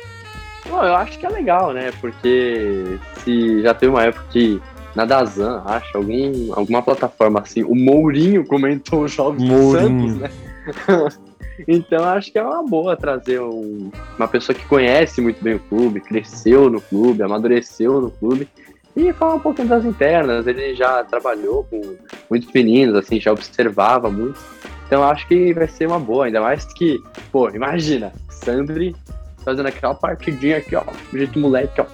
Bom, 0.69 0.83
eu 0.83 0.95
acho 0.95 1.17
que 1.17 1.25
é 1.25 1.29
legal, 1.29 1.73
né? 1.73 1.91
Porque 2.01 2.99
se 3.23 3.61
já 3.61 3.73
teve 3.73 3.91
uma 3.91 4.03
época 4.03 4.25
que 4.29 4.61
na 4.97 5.05
Dazan, 5.05 5.61
acho, 5.65 5.95
algum, 5.95 6.53
alguma 6.53 6.81
plataforma 6.81 7.39
assim. 7.39 7.63
O 7.63 7.75
Mourinho 7.75 8.45
comentou 8.45 9.03
os 9.03 9.11
jogos 9.11 9.43
Mourinho. 9.43 10.15
do 10.15 10.19
Santos, 10.19 10.19
né? 10.19 11.09
então 11.67 12.03
acho 12.03 12.31
que 12.31 12.39
é 12.39 12.43
uma 12.43 12.63
boa 12.63 12.97
trazer 12.97 13.39
um, 13.39 13.91
uma 14.17 14.27
pessoa 14.27 14.57
que 14.57 14.65
conhece 14.65 15.21
muito 15.21 15.41
bem 15.43 15.53
o 15.53 15.59
clube, 15.59 16.01
cresceu 16.01 16.69
no 16.69 16.81
clube, 16.81 17.21
amadureceu 17.21 18.01
no 18.01 18.09
clube 18.09 18.47
e 18.95 19.13
falar 19.13 19.35
um 19.35 19.39
pouquinho 19.39 19.67
das 19.67 19.85
internas. 19.85 20.47
Ele 20.47 20.73
já 20.73 21.03
trabalhou 21.03 21.63
com 21.65 21.79
muitos 22.27 22.51
meninos, 22.51 22.95
assim, 22.95 23.21
já 23.21 23.31
observava 23.31 24.09
muito. 24.09 24.39
Então 24.87 25.03
acho 25.03 25.27
que 25.27 25.53
vai 25.53 25.67
ser 25.67 25.87
uma 25.87 25.99
boa, 25.99 26.25
ainda 26.25 26.41
mais 26.41 26.65
que, 26.73 26.99
pô, 27.31 27.49
imagina, 27.49 28.11
Sandri 28.43 28.95
fazendo 29.43 29.67
aquela 29.67 29.95
partidinha 29.95 30.57
aqui, 30.57 30.75
ó, 30.75 30.83
do 31.11 31.17
jeito 31.17 31.39
moleque, 31.39 31.81
ó. 31.81 31.85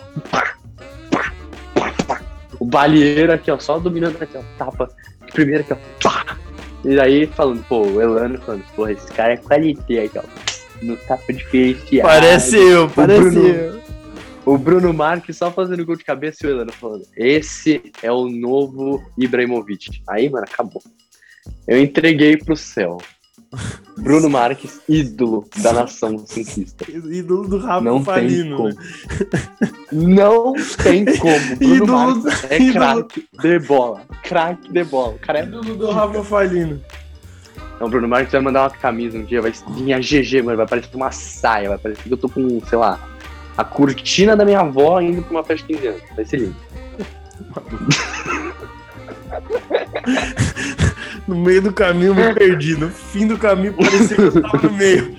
O 2.60 2.66
balieiro 2.66 3.34
aqui, 3.34 3.52
ó, 3.52 3.60
só 3.60 3.78
dominando 3.78 4.22
aqui, 4.22 4.38
ó, 4.38 4.42
tapa. 4.58 4.90
primeiro 5.32 5.64
aqui, 5.64 5.74
ó. 5.74 6.36
E 6.86 7.00
aí 7.00 7.28
falando, 7.28 7.64
pô, 7.66 7.82
o 7.82 8.02
Elano 8.02 8.40
falando, 8.42 8.64
porra, 8.76 8.92
esse 8.92 9.08
cara 9.14 9.34
é 9.34 9.38
qualité 9.38 10.04
aqui, 10.04 10.18
ó. 10.18 10.24
No 10.82 10.98
tapa 10.98 11.32
diferenciado. 11.32 12.10
Parece 12.10 12.58
eu, 12.58 12.90
parece 12.90 13.22
Bruno-. 13.22 13.84
O 14.46 14.58
Bruno 14.58 14.94
Marques 14.94 15.38
só 15.38 15.50
fazendo 15.52 15.86
gol 15.86 15.96
de 15.96 16.04
cabeça 16.04 16.46
e 16.46 16.48
o 16.48 16.52
Elano 16.52 16.74
falando, 16.74 17.06
esse 17.16 17.94
é 18.02 18.12
o 18.12 18.28
novo 18.28 19.02
Ibrahimovic. 19.18 20.04
Aí, 20.10 20.30
mano, 20.30 20.46
acabou. 20.52 20.82
Eu 21.68 21.80
entreguei 21.80 22.36
pro 22.38 22.56
céu. 22.56 22.98
Bruno 23.98 24.30
Marques, 24.30 24.82
ídolo 24.90 25.46
da 25.62 25.72
nação 25.74 26.18
cientista. 26.26 26.86
Ídolo 26.90 27.48
do 27.48 27.58
Rafa 27.60 27.82
Não 27.82 28.04
tem 28.04 28.14
Falino. 28.14 28.58
como. 28.58 28.70
né? 28.70 28.76
Não 29.92 30.54
tem 30.84 31.06
como. 31.18 31.56
Bruno 31.58 31.76
Ídolo- 31.76 31.92
Marques 32.24 32.44
é 32.50 32.72
craque 32.72 33.28
de 33.42 33.60
bola. 33.60 34.02
Craque 34.24 34.72
de 34.72 34.84
bola. 34.84 35.14
O 35.14 35.20
cara 35.20 35.40
é 35.40 35.44
Ídolo 35.44 35.76
do 35.76 35.92
Rafa 35.92 36.24
Falino. 36.24 36.82
Então, 37.76 37.90
Bruno 37.90 38.08
Marques 38.08 38.32
vai 38.32 38.42
mandar 38.42 38.62
uma 38.64 38.70
camisa 38.70 39.18
um 39.18 39.24
dia, 39.26 39.42
vai 39.42 39.52
vir 39.76 39.94
a 39.94 40.00
GG, 40.00 40.42
mano, 40.44 40.58
vai 40.58 40.68
parecer 40.68 40.96
uma 40.96 41.12
saia, 41.12 41.70
vai 41.70 41.78
parecer 41.78 42.04
que 42.04 42.12
eu 42.14 42.18
tô 42.18 42.30
com, 42.30 42.62
sei 42.68 42.78
lá, 42.78 43.00
a 43.58 43.64
cortina 43.64 44.36
da 44.36 44.46
minha 44.46 44.60
avó 44.62 45.00
indo 45.02 45.22
pra 45.22 45.32
uma 45.32 45.44
festa 45.44 45.68
de 45.68 45.74
15 45.76 45.88
anos. 45.88 46.02
Vai 46.16 46.26
ser 46.26 46.38
lindo. 46.38 46.56
No 51.28 51.36
meio 51.36 51.62
do 51.62 51.74
caminho 51.74 52.08
eu 52.08 52.16
me 52.16 52.34
perdi. 52.34 52.76
No 52.76 52.90
fim 52.90 53.28
do 53.28 53.38
caminho 53.38 53.74
parecia 53.74 54.16
que 54.16 54.22
eu 54.22 54.42
tava 54.42 54.68
no 54.68 54.74
meio. 54.74 55.18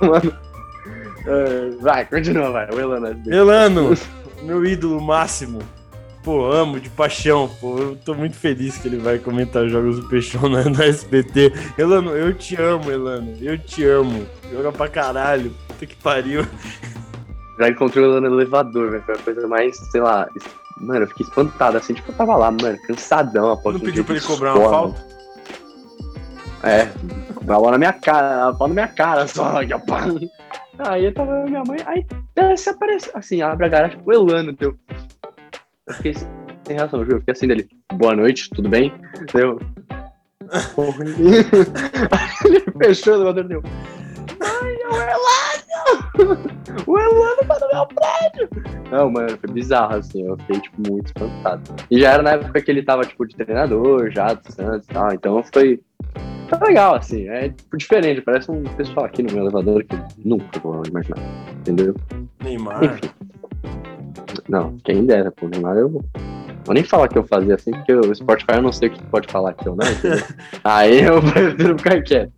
Mano. 0.00 0.32
é, 1.26 1.70
vai, 1.80 2.04
continua, 2.04 2.50
vai. 2.50 2.68
O 2.70 2.80
Elano. 2.80 3.22
Elano, 3.26 3.98
meu 4.42 4.64
ídolo 4.64 5.00
máximo. 5.00 5.60
Pô, 6.22 6.50
amo 6.50 6.80
de 6.80 6.90
paixão, 6.90 7.48
pô. 7.60 7.78
Eu 7.78 7.96
tô 8.04 8.12
muito 8.12 8.36
feliz 8.36 8.76
que 8.76 8.88
ele 8.88 8.98
vai 8.98 9.16
comentar 9.18 9.68
jogos 9.68 10.00
do 10.00 10.08
Peixão 10.08 10.48
na, 10.48 10.64
na 10.64 10.84
SBT. 10.84 11.52
Elano, 11.78 12.10
eu 12.10 12.34
te 12.34 12.60
amo, 12.60 12.90
Elano. 12.90 13.36
Eu 13.40 13.56
te 13.56 13.84
amo. 13.84 14.26
Joga 14.50 14.72
pra 14.72 14.88
caralho. 14.88 15.54
Puta 15.68 15.86
que 15.86 15.94
pariu. 15.94 16.44
Já 17.58 17.68
encontrei 17.68 18.04
o 18.04 18.08
Elano 18.08 18.30
no 18.30 18.36
elevador, 18.36 18.90
velho. 18.90 19.02
Foi 19.02 19.14
a 19.14 19.18
coisa 19.18 19.48
mais, 19.48 19.76
sei 19.76 20.00
lá. 20.00 20.28
Mano, 20.78 21.04
eu 21.04 21.08
fiquei 21.08 21.24
espantado 21.26 21.78
assim, 21.78 21.94
tipo, 21.94 22.10
eu 22.10 22.16
tava 22.16 22.36
lá, 22.36 22.50
mano, 22.50 22.78
cansadão 22.82 23.50
após 23.52 23.74
Não 23.74 23.82
um 23.82 23.84
pediu 23.84 24.04
pra 24.04 24.14
ele 24.14 24.24
cobrar 24.24 24.54
uma 24.54 24.64
escola. 24.64 24.92
falta? 24.92 25.16
É, 26.62 26.82
a 27.40 27.58
bola 27.58 27.72
na 27.72 27.78
minha 27.78 27.92
cara, 27.92 28.48
a 28.48 28.52
bola 28.52 28.68
na 28.68 28.74
minha 28.74 28.88
cara 28.88 29.26
só. 29.26 29.54
Aí 30.78 31.04
eu 31.06 31.14
tava 31.14 31.44
minha 31.46 31.62
mãe, 31.64 31.78
aí 31.86 32.04
você 32.54 32.68
aparece, 32.68 33.10
assim, 33.14 33.40
abre 33.40 33.64
a 33.64 33.68
garagem, 33.68 33.98
o 34.04 34.12
Elano 34.12 34.52
deu. 34.52 34.76
Eu 35.86 35.94
fiquei 35.94 36.12
sem 36.12 36.28
reação, 36.68 37.02
juro, 37.02 37.16
eu 37.16 37.20
fiquei 37.20 37.32
assim 37.32 37.48
dele. 37.48 37.66
Boa 37.94 38.14
noite, 38.14 38.50
tudo 38.50 38.68
bem? 38.68 38.92
Deu. 39.32 39.58
Ele 42.44 42.60
fechou 42.78 43.14
o 43.14 43.16
elevador 43.16 43.44
deu. 43.44 43.62
O 46.86 46.98
Elano 46.98 47.42
tá 47.46 47.58
no 47.60 47.68
meu 47.74 47.86
prédio! 47.86 48.48
Não, 48.90 49.10
mano, 49.10 49.36
foi 49.38 49.50
bizarro, 49.52 49.96
assim, 49.96 50.26
eu 50.26 50.36
fiquei, 50.38 50.60
tipo, 50.60 50.90
muito 50.90 51.06
espantado. 51.06 51.62
E 51.90 52.00
já 52.00 52.12
era 52.12 52.22
na 52.22 52.30
época 52.32 52.60
que 52.60 52.70
ele 52.70 52.82
tava, 52.82 53.04
tipo, 53.04 53.26
de 53.26 53.34
treinador, 53.36 54.10
já, 54.10 54.34
do 54.34 54.52
Santos 54.52 54.86
e 54.88 54.92
tal, 54.92 55.12
então 55.12 55.42
foi, 55.52 55.80
Tá 56.48 56.64
legal, 56.64 56.94
assim, 56.94 57.28
é 57.28 57.48
tipo, 57.48 57.76
diferente, 57.76 58.20
parece 58.20 58.50
um 58.50 58.62
pessoal 58.62 59.06
aqui 59.06 59.20
no 59.20 59.32
meu 59.32 59.42
elevador 59.42 59.82
que 59.84 59.96
eu 59.96 60.04
nunca 60.24 60.60
vou 60.60 60.80
imaginar, 60.86 61.18
entendeu? 61.58 61.94
Neymar. 62.40 62.84
Enfim. 62.84 63.10
Não, 64.48 64.76
quem 64.84 65.04
dera, 65.04 65.32
pô, 65.32 65.48
Neymar 65.48 65.76
eu 65.76 65.88
vou 65.88 66.04
nem 66.74 66.84
falar 66.84 67.08
que 67.08 67.18
eu 67.18 67.24
fazia 67.24 67.56
assim, 67.56 67.72
porque 67.72 67.92
o 67.92 68.14
Spotify 68.14 68.54
eu 68.54 68.62
não 68.62 68.72
sei 68.72 68.88
o 68.88 68.92
que 68.92 69.02
pode 69.06 69.30
falar 69.30 69.50
aqui 69.50 69.68
ou 69.68 69.74
não, 69.74 69.90
entendeu? 69.90 70.24
Aí 70.62 71.02
eu 71.02 71.20
prefiro 71.32 71.78
ficar 71.78 72.02
quieto. 72.02 72.32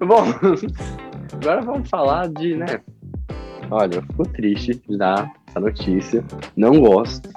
Bom, 0.00 0.24
agora 1.42 1.60
vamos 1.60 1.88
falar 1.88 2.28
de, 2.28 2.56
né? 2.56 2.80
Olha, 3.70 3.96
eu 3.96 4.02
fico 4.02 4.26
triste 4.28 4.82
de 4.88 4.96
dar 4.96 5.32
essa 5.46 5.60
notícia, 5.60 6.24
não 6.56 6.80
gosto, 6.80 7.28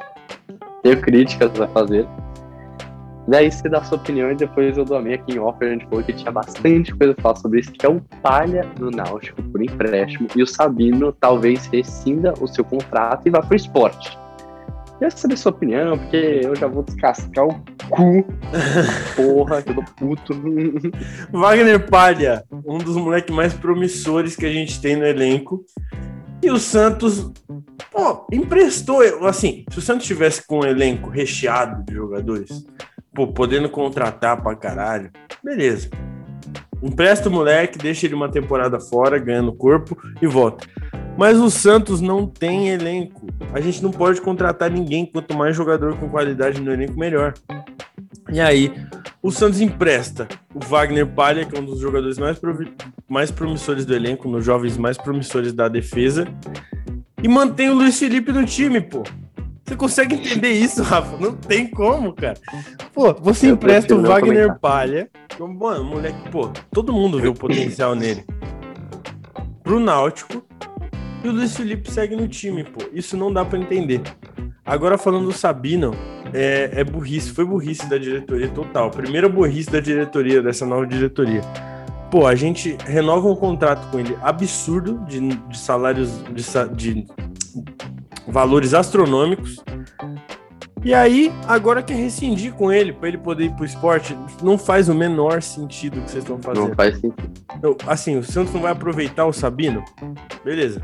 tenho 0.82 1.00
críticas 1.00 1.60
a 1.62 1.68
fazer. 1.68 2.08
Daí 3.28 3.50
você 3.50 3.70
dá 3.70 3.78
a 3.78 3.84
sua 3.84 3.98
opinião 3.98 4.32
e 4.32 4.36
depois 4.36 4.78
eu 4.78 4.84
dou 4.84 4.98
a 4.98 5.02
minha 5.02 5.16
aqui 5.16 5.36
em 5.36 5.40
off. 5.40 5.64
A 5.64 5.70
gente 5.70 5.86
falou 5.86 6.04
que 6.04 6.12
tinha 6.12 6.32
bastante 6.32 6.94
coisa 6.94 7.14
pra 7.14 7.22
falar 7.22 7.36
sobre 7.38 7.60
isso, 7.62 7.72
que 7.72 7.86
é 7.86 7.90
o 7.90 8.02
Palha 8.22 8.70
no 8.78 8.92
Náutico 8.92 9.42
por 9.44 9.64
empréstimo 9.64 10.28
e 10.36 10.44
o 10.44 10.48
Sabino 10.48 11.14
talvez 11.14 11.68
rescinda 11.68 12.34
o 12.42 12.48
seu 12.48 12.66
contrato 12.66 13.26
e 13.26 13.30
vá 13.30 13.40
pro 13.42 13.56
esporte. 13.56 14.18
Queria 15.00 15.10
saber 15.10 15.34
a 15.36 15.38
sua 15.38 15.52
opinião, 15.52 15.98
porque 15.98 16.42
eu 16.44 16.56
já 16.56 16.68
vou 16.68 16.84
descascar 16.84 17.46
o 17.46 17.54
cu. 17.90 18.26
Porra, 19.16 19.62
que 19.62 19.72
eu 19.72 19.76
tô 19.76 19.84
puto. 19.84 20.34
Wagner 21.32 21.90
Palha, 21.90 22.44
um 22.52 22.78
dos 22.78 22.98
moleques 22.98 23.34
mais 23.34 23.54
promissores 23.54 24.36
que 24.36 24.46
a 24.46 24.52
gente 24.52 24.82
tem 24.82 24.96
no 24.96 25.06
elenco. 25.06 25.64
E 26.44 26.52
o 26.52 26.60
Santos, 26.60 27.32
pô, 27.90 28.28
emprestou. 28.30 29.02
Assim, 29.26 29.64
se 29.72 29.80
o 29.80 29.82
Santos 29.82 30.06
tivesse 30.06 30.46
com 30.46 30.60
um 30.60 30.66
elenco 30.66 31.10
recheado 31.10 31.86
de 31.86 31.94
jogadores, 31.94 32.66
pô, 33.16 33.28
podendo 33.28 33.70
contratar 33.70 34.44
pra 34.44 34.54
caralho, 34.54 35.10
beleza. 35.42 35.90
Empresta 36.82 37.30
o 37.30 37.32
moleque, 37.32 37.78
deixa 37.78 38.06
ele 38.06 38.14
uma 38.14 38.30
temporada 38.30 38.78
fora, 38.78 39.18
ganhando 39.18 39.54
corpo 39.54 39.98
e 40.22 40.28
volta. 40.28 40.68
Mas 41.18 41.38
o 41.38 41.50
Santos 41.50 42.02
não 42.02 42.28
tem 42.28 42.68
elenco. 42.68 43.26
A 43.54 43.62
gente 43.62 43.82
não 43.82 43.92
pode 43.92 44.20
contratar 44.20 44.70
ninguém. 44.70 45.06
Quanto 45.06 45.34
mais 45.34 45.56
jogador 45.56 45.96
com 45.96 46.10
qualidade 46.10 46.60
no 46.60 46.74
elenco, 46.74 47.00
melhor. 47.00 47.34
E 48.34 48.42
aí, 48.42 48.74
o 49.22 49.30
Santos 49.30 49.62
empresta 49.62 50.28
o 50.56 50.60
Wagner 50.60 51.06
Palha, 51.06 51.46
que 51.46 51.56
é 51.56 51.60
um 51.60 51.64
dos 51.64 51.80
jogadores 51.80 52.18
mais, 52.18 52.42
mais 53.08 53.30
promissores 53.30 53.86
do 53.86 53.94
elenco, 53.94 54.28
um 54.28 54.32
dos 54.32 54.44
jovens 54.44 54.76
mais 54.76 54.98
promissores 54.98 55.54
da 55.54 55.68
defesa, 55.68 56.28
e 57.22 57.28
mantém 57.28 57.70
o 57.70 57.76
Luiz 57.76 58.00
Felipe 58.00 58.32
no 58.32 58.44
time, 58.44 58.82
pô. 58.82 59.04
Você 59.64 59.76
consegue 59.76 60.16
entender 60.16 60.52
isso, 60.52 60.82
Rafa? 60.82 61.16
Não 61.18 61.36
tem 61.36 61.68
como, 61.68 62.12
cara. 62.12 62.40
Pô, 62.92 63.14
você 63.14 63.52
Eu 63.52 63.54
empresta 63.54 63.94
o 63.94 64.02
Wagner 64.02 64.48
comentar. 64.48 64.60
Palha, 64.60 65.10
mano, 65.40 65.84
moleque, 65.84 66.30
pô, 66.32 66.52
todo 66.72 66.92
mundo 66.92 67.22
vê 67.22 67.28
o 67.28 67.36
potencial 67.36 67.94
nele. 67.94 68.26
Pro 69.64 69.80
Náutico, 69.80 70.44
e 71.24 71.30
o 71.30 71.32
Luiz 71.32 71.56
Felipe 71.56 71.92
segue 71.92 72.16
no 72.16 72.28
time, 72.28 72.64
pô. 72.64 72.84
Isso 72.92 73.16
não 73.16 73.32
dá 73.32 73.46
pra 73.46 73.60
entender. 73.60 74.02
Agora 74.66 74.98
falando 74.98 75.26
do 75.26 75.34
Sabino, 75.34 75.92
é, 76.34 76.72
é 76.74 76.84
burrice, 76.84 77.32
foi 77.32 77.46
burrice 77.46 77.88
da 77.88 77.98
diretoria 77.98 78.50
total. 78.50 78.90
Primeira 78.90 79.30
burrice 79.30 79.70
da 79.70 79.80
diretoria, 79.80 80.42
dessa 80.42 80.66
nova 80.66 80.86
diretoria. 80.86 81.42
Pô, 82.10 82.28
a 82.28 82.36
gente 82.36 82.78
renova 82.86 83.28
um 83.28 83.36
contrato 83.36 83.90
com 83.90 84.00
ele 84.00 84.18
absurdo 84.22 85.04
de, 85.08 85.20
de 85.20 85.58
salários, 85.58 86.24
de, 86.34 86.44
de 86.76 87.08
valores 88.28 88.74
astronômicos. 88.74 89.64
E 90.86 90.94
aí, 90.94 91.32
agora 91.48 91.82
quer 91.82 91.96
rescindir 91.96 92.54
com 92.54 92.70
ele, 92.70 92.92
pra 92.92 93.08
ele 93.08 93.18
poder 93.18 93.46
ir 93.46 93.52
pro 93.54 93.64
esporte. 93.64 94.18
Não 94.42 94.58
faz 94.58 94.90
o 94.90 94.94
menor 94.94 95.42
sentido 95.42 96.00
o 96.00 96.02
que 96.04 96.12
vocês 96.12 96.24
estão 96.24 96.38
fazendo. 96.42 96.68
Não 96.68 96.76
faz 96.76 97.00
sentido. 97.00 97.32
Eu- 97.62 97.78
assim, 97.88 98.18
o 98.18 98.24
Santos 98.24 98.54
não 98.54 98.62
vai 98.62 98.74
aproveitar 98.74 99.26
o 99.26 99.32
Sabino? 99.32 99.84
Beleza. 100.44 100.82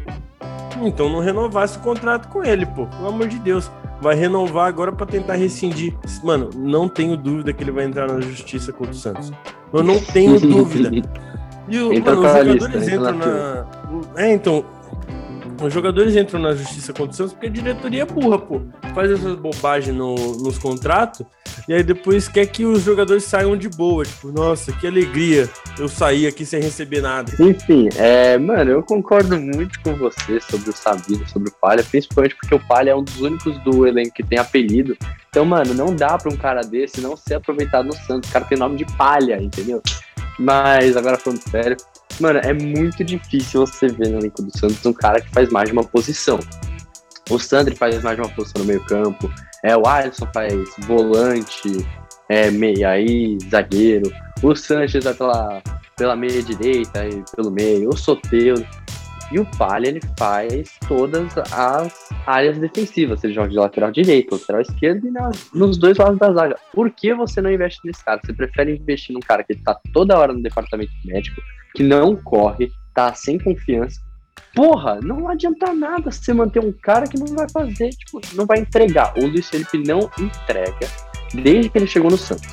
Então 0.87 1.09
não 1.09 1.19
renovasse 1.19 1.77
o 1.77 1.81
contrato 1.81 2.27
com 2.29 2.43
ele, 2.43 2.65
pô. 2.65 2.85
Pelo 2.87 3.07
amor 3.07 3.27
de 3.27 3.39
Deus. 3.39 3.71
Vai 4.01 4.15
renovar 4.15 4.67
agora 4.67 4.91
pra 4.91 5.05
tentar 5.05 5.35
rescindir. 5.35 5.93
Mano, 6.23 6.49
não 6.55 6.87
tenho 6.87 7.17
dúvida 7.17 7.51
que 7.51 7.63
ele 7.63 7.71
vai 7.71 7.83
entrar 7.83 8.07
na 8.07 8.21
justiça 8.21 8.71
contra 8.71 8.93
o 8.93 8.95
Santos. 8.95 9.31
Eu 9.73 9.83
não 9.83 9.99
tenho 9.99 10.39
dúvida. 10.39 10.89
E 11.67 11.77
o, 11.79 12.03
mano, 12.03 12.21
os 12.21 12.45
lista, 12.45 12.69
jogadores 12.69 12.87
entra 12.87 13.11
entram 13.11 13.13
na 13.13 13.65
na. 14.13 14.21
É, 14.23 14.33
então. 14.33 14.63
Os 15.61 15.73
jogadores 15.73 16.15
entram 16.15 16.39
na 16.39 16.53
justiça 16.53 16.93
contra 16.93 17.11
o 17.11 17.13
Santos 17.13 17.33
porque 17.33 17.47
a 17.47 17.49
diretoria 17.49 18.03
é 18.03 18.05
burra, 18.05 18.39
pô. 18.39 18.61
Faz 18.95 19.11
essas 19.11 19.35
bobagens 19.35 19.95
no- 19.95 20.15
nos 20.41 20.57
contratos 20.57 21.25
e 21.67 21.73
aí 21.73 21.83
depois 21.83 22.29
quer 22.29 22.45
que 22.45 22.65
os 22.65 22.81
jogadores 22.81 23.25
saiam 23.25 23.57
de 23.57 23.67
boa. 23.67 24.05
Tipo, 24.05 24.31
nossa, 24.31 24.71
que 24.71 24.87
alegria 24.87 25.49
eu 25.77 25.89
sair 25.89 26.27
aqui 26.27 26.45
sem 26.45 26.61
receber 26.61 27.01
nada. 27.01 27.31
Enfim, 27.39 27.89
é, 27.97 28.37
mano, 28.37 28.71
eu 28.71 28.81
concordo 28.83 29.37
muito 29.37 29.79
com 29.81 29.93
você 29.95 30.39
sobre 30.39 30.69
o 30.69 30.73
Sabino, 30.73 31.27
sobre 31.27 31.49
o 31.49 31.53
Palha, 31.59 31.83
principalmente 31.83 32.35
porque 32.35 32.55
o 32.55 32.59
Palha 32.67 32.91
é 32.91 32.95
um 32.95 33.03
dos 33.03 33.19
únicos 33.19 33.57
do 33.63 33.85
elenco 33.85 34.13
que 34.13 34.23
tem 34.23 34.39
apelido. 34.39 34.95
Então, 35.29 35.43
mano, 35.43 35.73
não 35.73 35.93
dá 35.93 36.17
pra 36.17 36.31
um 36.31 36.37
cara 36.37 36.61
desse 36.61 37.01
não 37.01 37.17
ser 37.17 37.35
aproveitado 37.35 37.85
no 37.87 37.93
Santos. 37.93 38.29
O 38.29 38.33
cara 38.33 38.45
tem 38.45 38.57
nome 38.57 38.77
de 38.77 38.85
palha, 38.97 39.41
entendeu? 39.41 39.81
Mas, 40.39 40.95
agora 40.95 41.17
falando 41.17 41.41
sério, 41.41 41.75
mano, 42.19 42.39
é 42.39 42.53
muito 42.53 43.03
difícil 43.03 43.65
você 43.65 43.87
ver 43.87 44.09
no 44.09 44.19
elenco 44.19 44.41
do 44.41 44.57
Santos 44.57 44.85
um 44.85 44.93
cara 44.93 45.21
que 45.21 45.29
faz 45.29 45.49
mais 45.49 45.69
de 45.69 45.73
uma 45.73 45.83
posição. 45.83 46.39
O 47.29 47.37
Sandri 47.37 47.75
faz 47.75 48.01
mais 48.01 48.15
de 48.15 48.23
uma 48.23 48.33
posição 48.33 48.61
no 48.61 48.67
meio 48.67 48.83
campo, 48.85 49.31
é, 49.63 49.75
o 49.75 49.85
Alisson 49.85 50.27
faz 50.33 50.53
volante, 50.79 51.85
é, 52.29 52.49
meia 52.49 52.91
aí, 52.91 53.37
zagueiro. 53.49 54.09
O 54.41 54.55
Sanches 54.55 55.03
vai 55.03 55.13
pela, 55.13 55.61
pela 55.97 56.15
meia 56.15 56.41
direita 56.41 57.05
e 57.05 57.23
pelo 57.35 57.51
meio, 57.51 57.89
o 57.89 57.97
Soteldo. 57.97 58.65
E 59.31 59.39
o 59.39 59.45
Palha, 59.57 59.89
ele 59.89 60.01
faz 60.17 60.75
todas 60.87 61.37
as 61.51 62.09
áreas 62.25 62.57
defensivas. 62.57 63.23
Ele 63.23 63.33
joga 63.33 63.49
de 63.49 63.55
lateral 63.55 63.91
direito, 63.91 64.33
lateral 64.33 64.61
esquerdo 64.61 65.05
e 65.05 65.11
nas, 65.11 65.51
nos 65.53 65.77
dois 65.77 65.97
lados 65.97 66.17
da 66.17 66.33
zaga. 66.33 66.55
Por 66.73 66.89
que 66.89 67.13
você 67.13 67.39
não 67.39 67.51
investe 67.51 67.79
nesse 67.85 68.03
cara? 68.03 68.19
Você 68.25 68.33
prefere 68.33 68.75
investir 68.75 69.13
num 69.13 69.19
cara 69.19 69.43
que 69.43 69.53
tá 69.55 69.79
toda 69.93 70.17
hora 70.17 70.33
no 70.33 70.41
departamento 70.41 70.91
médico, 71.05 71.39
que 71.75 71.83
não 71.83 72.15
corre, 72.15 72.71
tá 72.93 73.13
sem 73.13 73.37
confiança. 73.37 73.99
Porra, 74.55 74.99
não 75.01 75.29
adianta 75.29 75.73
nada 75.73 76.11
você 76.11 76.33
manter 76.33 76.59
um 76.59 76.71
cara 76.71 77.07
que 77.07 77.19
não 77.19 77.27
vai 77.27 77.47
fazer, 77.49 77.89
tipo, 77.89 78.19
não 78.33 78.45
vai 78.45 78.59
entregar. 78.59 79.13
O 79.17 79.25
Luiz 79.25 79.49
Felipe 79.49 79.77
não 79.77 80.09
entrega 80.19 80.87
desde 81.33 81.69
que 81.69 81.77
ele 81.77 81.87
chegou 81.87 82.09
no 82.09 82.17
Santos. 82.17 82.47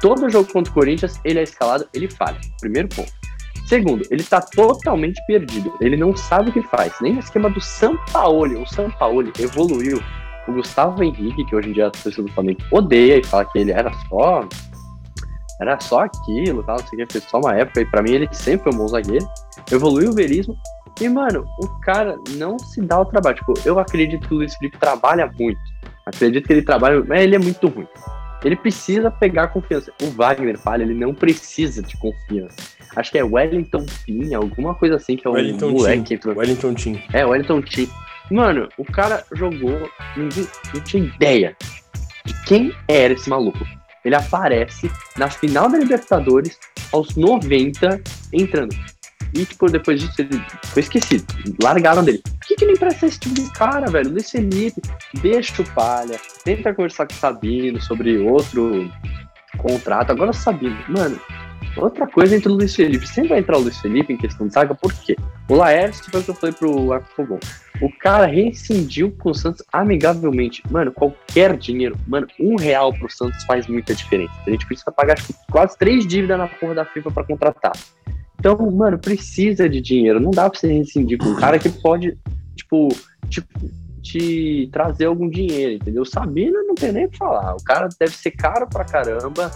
Todo 0.00 0.30
jogo 0.30 0.52
contra 0.52 0.70
o 0.70 0.74
Corinthians, 0.74 1.20
ele 1.24 1.38
é 1.38 1.42
escalado, 1.42 1.88
ele 1.92 2.08
falha. 2.08 2.40
Primeiro 2.60 2.88
ponto. 2.88 3.12
Segundo, 3.66 4.04
ele 4.10 4.22
tá 4.22 4.40
totalmente 4.40 5.24
perdido. 5.26 5.72
Ele 5.80 5.96
não 5.96 6.16
sabe 6.16 6.50
o 6.50 6.52
que 6.52 6.62
faz. 6.62 6.92
Nem 7.00 7.14
no 7.14 7.20
esquema 7.20 7.48
do 7.48 7.60
Sampaoli. 7.60 8.56
O 8.56 8.66
Sampaoli 8.66 9.32
evoluiu. 9.38 10.02
O 10.48 10.52
Gustavo 10.52 11.02
Henrique, 11.02 11.44
que 11.44 11.54
hoje 11.54 11.70
em 11.70 11.72
dia 11.72 11.86
a 11.86 11.90
torcida 11.90 12.26
do 12.26 12.32
Flamengo 12.32 12.60
odeia 12.70 13.18
e 13.18 13.24
fala 13.24 13.44
que 13.44 13.58
ele 13.58 13.70
era 13.70 13.92
só. 14.08 14.46
Era 15.62 15.80
só 15.80 16.00
aquilo, 16.00 16.62
tal, 16.64 16.76
não 16.78 16.86
sei 16.86 17.02
o 17.02 17.06
que, 17.06 17.12
fez 17.12 17.24
só 17.24 17.38
uma 17.38 17.56
época. 17.56 17.80
E 17.80 17.86
pra 17.86 18.02
mim 18.02 18.12
ele 18.12 18.28
sempre 18.32 18.64
foi 18.64 18.74
um 18.74 18.78
bom 18.78 18.88
zagueiro. 18.88 19.26
Evoluiu 19.70 20.10
o 20.10 20.14
verismo. 20.14 20.56
E, 21.00 21.08
mano, 21.08 21.44
o 21.58 21.68
cara 21.80 22.16
não 22.36 22.58
se 22.58 22.80
dá 22.80 23.00
o 23.00 23.04
trabalho. 23.04 23.36
Tipo, 23.36 23.54
eu 23.64 23.78
acredito 23.78 24.26
que 24.26 24.34
o 24.34 24.38
Luiz 24.38 24.54
Felipe 24.56 24.78
trabalha 24.78 25.32
muito. 25.38 25.60
Acredito 26.04 26.46
que 26.46 26.52
ele 26.52 26.62
trabalha, 26.62 27.02
mas 27.06 27.22
ele 27.22 27.36
é 27.36 27.38
muito 27.38 27.68
ruim. 27.68 27.86
Ele 28.44 28.56
precisa 28.56 29.10
pegar 29.10 29.48
confiança. 29.48 29.92
O 30.02 30.10
Wagner 30.10 30.58
fala, 30.58 30.82
ele 30.82 30.94
não 30.94 31.14
precisa 31.14 31.80
de 31.80 31.96
confiança. 31.96 32.56
Acho 32.96 33.10
que 33.10 33.18
é 33.18 33.24
Wellington 33.24 33.86
Team, 34.04 34.36
alguma 34.36 34.74
coisa 34.74 34.96
assim, 34.96 35.16
que 35.16 35.26
é 35.26 35.30
um 35.30 35.34
Wellington 35.34 35.70
moleque. 35.70 36.18
Wellington 36.26 36.74
Team. 36.74 36.98
É, 37.12 37.24
Wellington 37.24 37.62
Team. 37.62 37.88
Mano, 38.30 38.68
o 38.76 38.84
cara 38.84 39.24
jogou, 39.32 39.88
ninguém 40.16 40.46
não 40.74 40.80
tinha 40.80 41.04
ideia 41.04 41.56
de 42.24 42.44
quem 42.44 42.72
era 42.88 43.14
esse 43.14 43.28
maluco. 43.28 43.64
Ele 44.04 44.14
aparece 44.14 44.90
na 45.16 45.28
final 45.28 45.68
da 45.68 45.78
Libertadores, 45.78 46.58
aos 46.92 47.16
90, 47.16 48.00
entrando. 48.32 48.74
E, 49.34 49.46
tipo, 49.46 49.66
depois 49.70 50.00
disso 50.00 50.14
ele 50.18 50.44
foi 50.66 50.82
esquecido. 50.82 51.24
Largaram 51.62 52.04
dele. 52.04 52.22
Por 52.22 52.48
que, 52.48 52.56
que 52.56 52.66
não 52.66 52.72
empresta 52.72 53.06
esse 53.06 53.18
tipo 53.18 53.34
de 53.34 53.50
cara, 53.52 53.90
velho? 53.90 54.10
Luiz 54.10 54.30
Felipe, 54.30 54.82
deixa 55.22 55.62
o 55.62 55.70
palha. 55.70 56.20
Tenta 56.44 56.74
conversar 56.74 57.06
com 57.06 57.14
o 57.14 57.16
Sabino 57.16 57.80
sobre 57.80 58.18
outro 58.18 58.90
contrato. 59.56 60.10
Agora 60.10 60.30
o 60.30 60.34
Sabino, 60.34 60.76
mano, 60.88 61.18
outra 61.76 62.06
coisa 62.06 62.36
entre 62.36 62.50
o 62.50 62.54
Luiz 62.54 62.74
Felipe. 62.74 63.06
Sempre 63.06 63.30
vai 63.30 63.38
entrar 63.40 63.56
o 63.56 63.60
Luiz 63.60 63.78
Felipe 63.78 64.12
em 64.12 64.16
questão 64.16 64.46
de 64.46 64.52
saga, 64.52 64.74
por 64.74 64.92
quê? 64.92 65.16
O 65.48 65.54
Laércio, 65.54 66.10
foi 66.10 66.20
o 66.20 66.24
que 66.24 66.30
eu 66.30 66.34
falei 66.34 66.54
pro 66.54 66.92
Arco 66.92 67.08
Fogão. 67.14 67.40
O 67.80 67.90
cara 67.98 68.26
rescindiu 68.26 69.10
com 69.18 69.30
o 69.30 69.34
Santos 69.34 69.64
amigavelmente. 69.72 70.62
Mano, 70.70 70.92
qualquer 70.92 71.56
dinheiro, 71.56 71.96
mano, 72.06 72.26
um 72.38 72.56
real 72.56 72.92
pro 72.92 73.10
Santos 73.10 73.42
faz 73.44 73.66
muita 73.66 73.94
diferença. 73.94 74.32
A 74.46 74.50
gente 74.50 74.66
precisa 74.66 74.92
pagar 74.92 75.16
quase 75.50 75.76
três 75.76 76.06
dívidas 76.06 76.38
na 76.38 76.46
porra 76.46 76.74
da 76.74 76.84
FIFA 76.84 77.10
para 77.10 77.24
contratar. 77.24 77.72
Então, 78.38 78.56
mano, 78.70 78.98
precisa 78.98 79.68
de 79.68 79.80
dinheiro. 79.80 80.20
Não 80.20 80.30
dá 80.30 80.48
pra 80.50 80.58
você 80.58 80.72
rescindir 80.72 81.18
com 81.18 81.26
um 81.26 81.36
cara 81.36 81.58
que 81.58 81.68
pode, 81.68 82.18
tipo, 82.56 82.88
tipo, 83.28 83.48
te 84.02 84.68
trazer 84.72 85.06
algum 85.06 85.28
dinheiro, 85.28 85.74
entendeu? 85.74 86.04
Sabina 86.04 86.60
não 86.64 86.74
tem 86.74 86.92
nem 86.92 87.06
o 87.06 87.08
que 87.08 87.16
falar. 87.16 87.54
O 87.54 87.62
cara 87.64 87.88
deve 87.98 88.12
ser 88.12 88.32
caro 88.32 88.66
pra 88.68 88.84
caramba. 88.84 89.50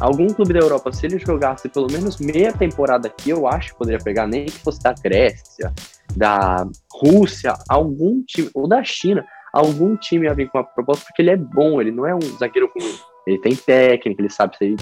Algum 0.00 0.28
clube 0.28 0.52
da 0.52 0.60
Europa, 0.60 0.92
se 0.92 1.06
ele 1.06 1.18
jogasse 1.18 1.68
pelo 1.68 1.90
menos 1.90 2.18
meia 2.18 2.52
temporada 2.52 3.08
aqui, 3.08 3.30
eu 3.30 3.46
acho 3.46 3.72
que 3.72 3.78
poderia 3.78 3.98
pegar, 3.98 4.26
nem 4.26 4.46
que 4.46 4.58
fosse 4.60 4.80
da 4.80 4.92
Grécia, 4.92 5.72
da 6.16 6.66
Rússia, 6.92 7.54
algum 7.68 8.22
time, 8.22 8.48
ou 8.54 8.68
da 8.68 8.84
China, 8.84 9.26
algum 9.52 9.96
time 9.96 10.26
ia 10.26 10.34
vir 10.34 10.48
com 10.48 10.58
uma 10.58 10.64
proposta, 10.64 11.04
porque 11.06 11.22
ele 11.22 11.30
é 11.30 11.36
bom, 11.36 11.80
ele 11.80 11.90
não 11.90 12.06
é 12.06 12.14
um 12.14 12.38
zagueiro 12.38 12.70
ruim. 12.76 12.94
Ele 13.26 13.38
tem 13.38 13.54
técnica, 13.54 14.22
ele 14.22 14.30
sabe 14.30 14.56
sair 14.56 14.76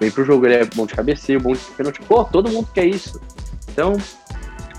vem 0.00 0.10
pro 0.10 0.24
jogo, 0.24 0.46
ele 0.46 0.54
é 0.54 0.64
bom 0.64 0.86
de 0.86 0.94
cabeceio, 0.94 1.40
bom 1.40 1.52
de 1.52 1.60
pênalti. 1.76 2.00
Pô, 2.00 2.24
todo 2.24 2.50
mundo 2.50 2.68
quer 2.72 2.86
isso. 2.86 3.20
Então, 3.68 3.96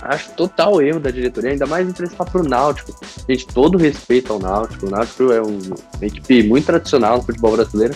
acho 0.01 0.31
total 0.31 0.81
erro 0.81 0.99
da 0.99 1.11
diretoria, 1.11 1.51
ainda 1.51 1.67
mais 1.67 1.87
emprestar 1.87 2.29
pro 2.29 2.43
Náutico. 2.43 2.91
Gente, 3.29 3.45
todo 3.47 3.77
respeito 3.77 4.33
ao 4.33 4.39
Náutico. 4.39 4.87
O 4.87 4.89
Náutico 4.89 5.31
é 5.31 5.39
uma 5.39 5.75
equipe 6.01 6.43
muito 6.43 6.65
tradicional 6.65 7.17
no 7.17 7.23
futebol 7.23 7.51
brasileiro. 7.51 7.93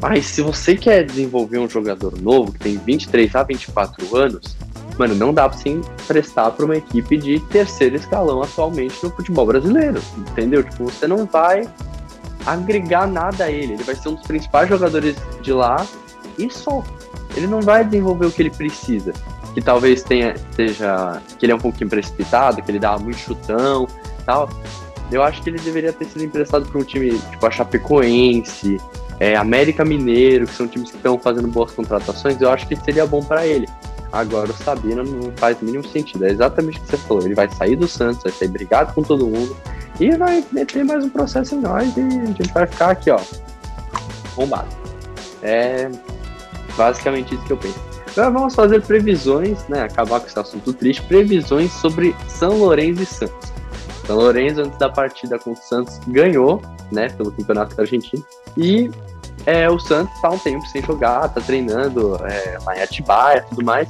Mas 0.00 0.26
se 0.26 0.42
você 0.42 0.76
quer 0.76 1.04
desenvolver 1.04 1.58
um 1.58 1.68
jogador 1.68 2.20
novo, 2.20 2.52
que 2.52 2.58
tem 2.60 2.76
23 2.76 3.34
a 3.34 3.42
24 3.42 4.16
anos, 4.16 4.56
mano, 4.98 5.14
não 5.14 5.34
dá 5.34 5.48
pra 5.48 5.58
você 5.58 5.70
emprestar 5.70 6.52
pra 6.52 6.64
uma 6.64 6.76
equipe 6.76 7.16
de 7.16 7.40
terceiro 7.40 7.96
escalão 7.96 8.42
atualmente 8.42 8.94
no 9.02 9.10
futebol 9.10 9.46
brasileiro. 9.46 10.00
Entendeu? 10.16 10.62
Tipo, 10.62 10.84
você 10.84 11.06
não 11.06 11.26
vai 11.26 11.68
agregar 12.46 13.06
nada 13.06 13.44
a 13.44 13.50
ele. 13.50 13.74
Ele 13.74 13.82
vai 13.82 13.96
ser 13.96 14.08
um 14.08 14.14
dos 14.14 14.26
principais 14.26 14.68
jogadores 14.68 15.16
de 15.42 15.52
lá 15.52 15.84
e 16.38 16.48
só. 16.50 16.84
Ele 17.36 17.46
não 17.46 17.60
vai 17.60 17.84
desenvolver 17.84 18.26
o 18.26 18.30
que 18.30 18.42
ele 18.42 18.50
precisa. 18.50 19.12
Que 19.52 19.60
talvez 19.60 20.02
tenha, 20.02 20.34
seja. 20.54 21.20
que 21.38 21.44
ele 21.44 21.52
é 21.52 21.56
um 21.56 21.60
pouquinho 21.60 21.90
precipitado, 21.90 22.62
que 22.62 22.70
ele 22.70 22.78
dá 22.78 22.96
muito 22.98 23.18
chutão 23.18 23.88
tal. 24.28 24.50
Eu 25.10 25.22
acho 25.22 25.42
que 25.42 25.48
ele 25.48 25.58
deveria 25.58 25.90
ter 25.90 26.04
sido 26.04 26.22
emprestado 26.22 26.66
para 26.66 26.78
um 26.78 26.84
time 26.84 27.18
tipo 27.30 27.46
a 27.46 27.50
Chapecoense, 27.50 28.78
é, 29.20 29.36
América 29.36 29.84
Mineiro, 29.84 30.46
que 30.46 30.54
são 30.54 30.66
times 30.68 30.90
que 30.90 30.96
estão 30.96 31.18
fazendo 31.18 31.48
boas 31.48 31.72
contratações. 31.72 32.40
Eu 32.40 32.50
acho 32.50 32.66
que 32.66 32.76
seria 32.76 33.06
bom 33.06 33.22
para 33.22 33.46
ele. 33.46 33.68
Agora 34.12 34.50
o 34.50 34.54
Sabino 34.54 35.04
não 35.04 35.32
faz 35.36 35.60
o 35.60 35.64
mínimo 35.64 35.86
sentido. 35.86 36.24
É 36.24 36.30
exatamente 36.30 36.78
o 36.78 36.82
que 36.82 36.90
você 36.90 36.96
falou. 36.96 37.24
Ele 37.24 37.34
vai 37.34 37.48
sair 37.50 37.76
do 37.76 37.86
Santos, 37.86 38.22
vai 38.22 38.32
sair 38.32 38.48
brigado 38.48 38.92
com 38.94 39.02
todo 39.02 39.26
mundo 39.26 39.56
e 40.00 40.16
vai 40.16 40.44
meter 40.52 40.84
mais 40.84 41.04
um 41.04 41.10
processo 41.10 41.54
em 41.54 41.60
nós 41.60 41.96
e 41.96 42.00
a 42.00 42.26
gente 42.26 42.52
vai 42.52 42.66
ficar 42.66 42.90
aqui, 42.90 43.10
ó, 43.10 43.20
bombado. 44.36 44.68
É, 45.42 45.90
Basicamente 46.78 47.34
isso 47.34 47.44
que 47.44 47.52
eu 47.52 47.56
penso. 47.56 47.80
Agora 48.12 48.30
vamos 48.30 48.54
fazer 48.54 48.80
previsões, 48.82 49.66
né? 49.68 49.82
Acabar 49.82 50.20
com 50.20 50.28
esse 50.28 50.38
assunto 50.38 50.72
triste. 50.72 51.02
Previsões 51.02 51.72
sobre 51.72 52.14
São 52.28 52.56
Lourenço 52.56 53.02
e 53.02 53.06
Santos. 53.06 53.52
São 54.08 54.16
Lourenço, 54.16 54.62
antes 54.62 54.76
da 54.78 54.88
partida 54.88 55.38
com 55.38 55.52
o 55.52 55.56
Santos, 55.56 56.00
ganhou, 56.08 56.60
né? 56.90 57.08
Pelo 57.10 57.30
Campeonato 57.30 57.80
Argentino. 57.80 58.24
E 58.56 58.90
é, 59.46 59.70
o 59.70 59.78
Santos 59.78 60.12
está 60.16 60.30
um 60.30 60.38
tempo 60.38 60.66
sem 60.66 60.82
jogar, 60.82 61.28
tá 61.28 61.40
treinando 61.40 62.16
é, 62.24 62.58
lá 62.66 62.76
em 62.76 62.82
Atibaia 62.82 63.44
e 63.44 63.48
tudo 63.50 63.64
mais. 63.64 63.88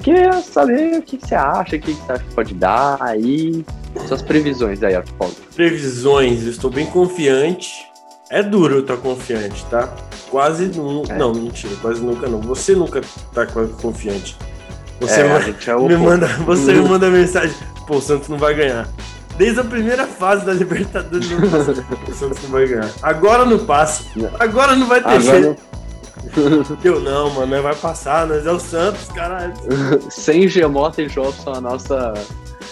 Queria 0.00 0.34
saber 0.42 0.98
o 0.98 1.02
que, 1.02 1.18
você 1.18 1.34
acha, 1.34 1.76
o 1.76 1.80
que, 1.80 1.94
você 1.94 2.12
acha 2.12 2.22
que 2.22 2.34
pode 2.34 2.54
dar 2.54 3.02
aí. 3.02 3.64
Suas 4.06 4.22
previsões 4.22 4.82
aí, 4.82 4.94
Arthur 4.94 5.30
Previsões, 5.54 6.42
estou 6.42 6.70
bem 6.70 6.84
confiante 6.84 7.94
é 8.30 8.42
duro 8.42 8.74
eu 8.74 8.80
estar 8.80 8.96
confiante, 8.96 9.64
tá? 9.66 9.88
Quase 10.30 10.66
nunca. 10.66 11.12
É. 11.12 11.18
Não, 11.18 11.32
mentira, 11.32 11.74
quase 11.80 12.00
nunca 12.00 12.26
não. 12.26 12.40
Você 12.40 12.74
nunca 12.74 13.00
tá 13.32 13.46
confiante. 13.80 14.36
Você, 15.00 15.20
é, 15.20 15.26
é 15.26 15.88
me 15.88 15.96
manda, 15.96 16.26
você 16.44 16.72
me 16.72 16.88
manda 16.88 17.10
mensagem, 17.10 17.54
pô, 17.86 17.96
o 17.96 18.00
Santos 18.00 18.28
não 18.28 18.38
vai 18.38 18.54
ganhar. 18.54 18.88
Desde 19.36 19.60
a 19.60 19.64
primeira 19.64 20.06
fase 20.06 20.44
da 20.46 20.52
Libertadores, 20.52 21.28
o 21.30 22.14
Santos 22.14 22.42
não 22.44 22.50
vai 22.50 22.66
ganhar. 22.66 22.90
Agora 23.02 23.44
não 23.44 23.58
passa. 23.58 24.04
Agora 24.38 24.76
não 24.76 24.86
vai 24.86 25.02
ter 25.02 25.20
jeito. 25.20 25.62
Eu 26.82 27.00
não, 27.00 27.30
mano, 27.30 27.62
vai 27.62 27.74
passar, 27.74 28.26
nós 28.26 28.46
é 28.46 28.50
o 28.50 28.58
Santos, 28.58 29.08
caralho. 29.08 29.54
Sem 30.10 30.48
Gemota 30.48 31.02
e 31.02 31.06
Jobson, 31.06 31.52
a 31.52 31.60
nossa, 31.60 32.14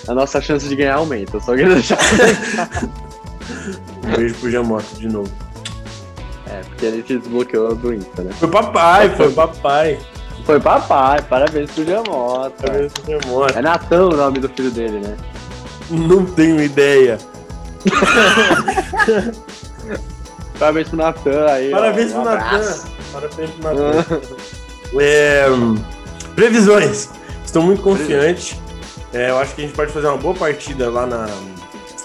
a 0.06 0.14
nossa 0.14 0.40
chance 0.40 0.68
de 0.68 0.76
ganhar 0.76 0.96
aumenta. 0.96 1.38
Só 1.40 1.54
queria 1.54 1.74
deixar. 1.74 1.98
Um 4.04 4.10
beijo 4.16 4.34
pro 4.36 4.50
Jamoto 4.50 4.94
de 4.96 5.08
novo. 5.08 5.30
É, 6.46 6.60
porque 6.60 6.86
ele 6.86 7.02
te 7.02 7.18
desbloqueou 7.18 7.74
do 7.74 7.94
Insta, 7.94 8.22
né? 8.22 8.32
Foi 8.38 8.48
papai, 8.48 9.10
foi 9.16 9.32
papai. 9.32 9.98
Foi 10.44 10.60
papai, 10.60 11.22
parabéns 11.22 11.70
pro 11.70 11.84
Jamoto. 11.84 12.54
Parabéns 12.62 12.92
pro 12.92 13.20
Jamoto. 13.20 13.58
É 13.58 13.62
Natan 13.62 14.06
o 14.06 14.16
nome 14.16 14.38
do 14.38 14.48
filho 14.48 14.70
dele, 14.70 14.98
né? 15.00 15.16
Não 15.92 16.24
tenho 16.24 16.62
ideia. 16.62 17.18
parabéns 20.58 20.88
pro 20.88 20.96
Natan 20.96 21.46
aí. 21.46 21.70
Parabéns 21.70 22.12
ó, 22.12 22.18
um 22.18 22.22
pro 22.22 22.34
Natan. 22.34 22.78
Parabéns 23.12 23.50
pro 23.50 23.62
Natan. 23.62 24.20
é, 24.98 25.44
previsões. 26.34 27.10
Estou 27.44 27.62
muito 27.62 27.82
confiante. 27.82 28.58
É, 29.12 29.30
eu 29.30 29.38
acho 29.38 29.54
que 29.54 29.62
a 29.62 29.66
gente 29.66 29.76
pode 29.76 29.92
fazer 29.92 30.06
uma 30.06 30.16
boa 30.16 30.34
partida 30.34 30.88
lá 30.88 31.06
na, 31.06 31.28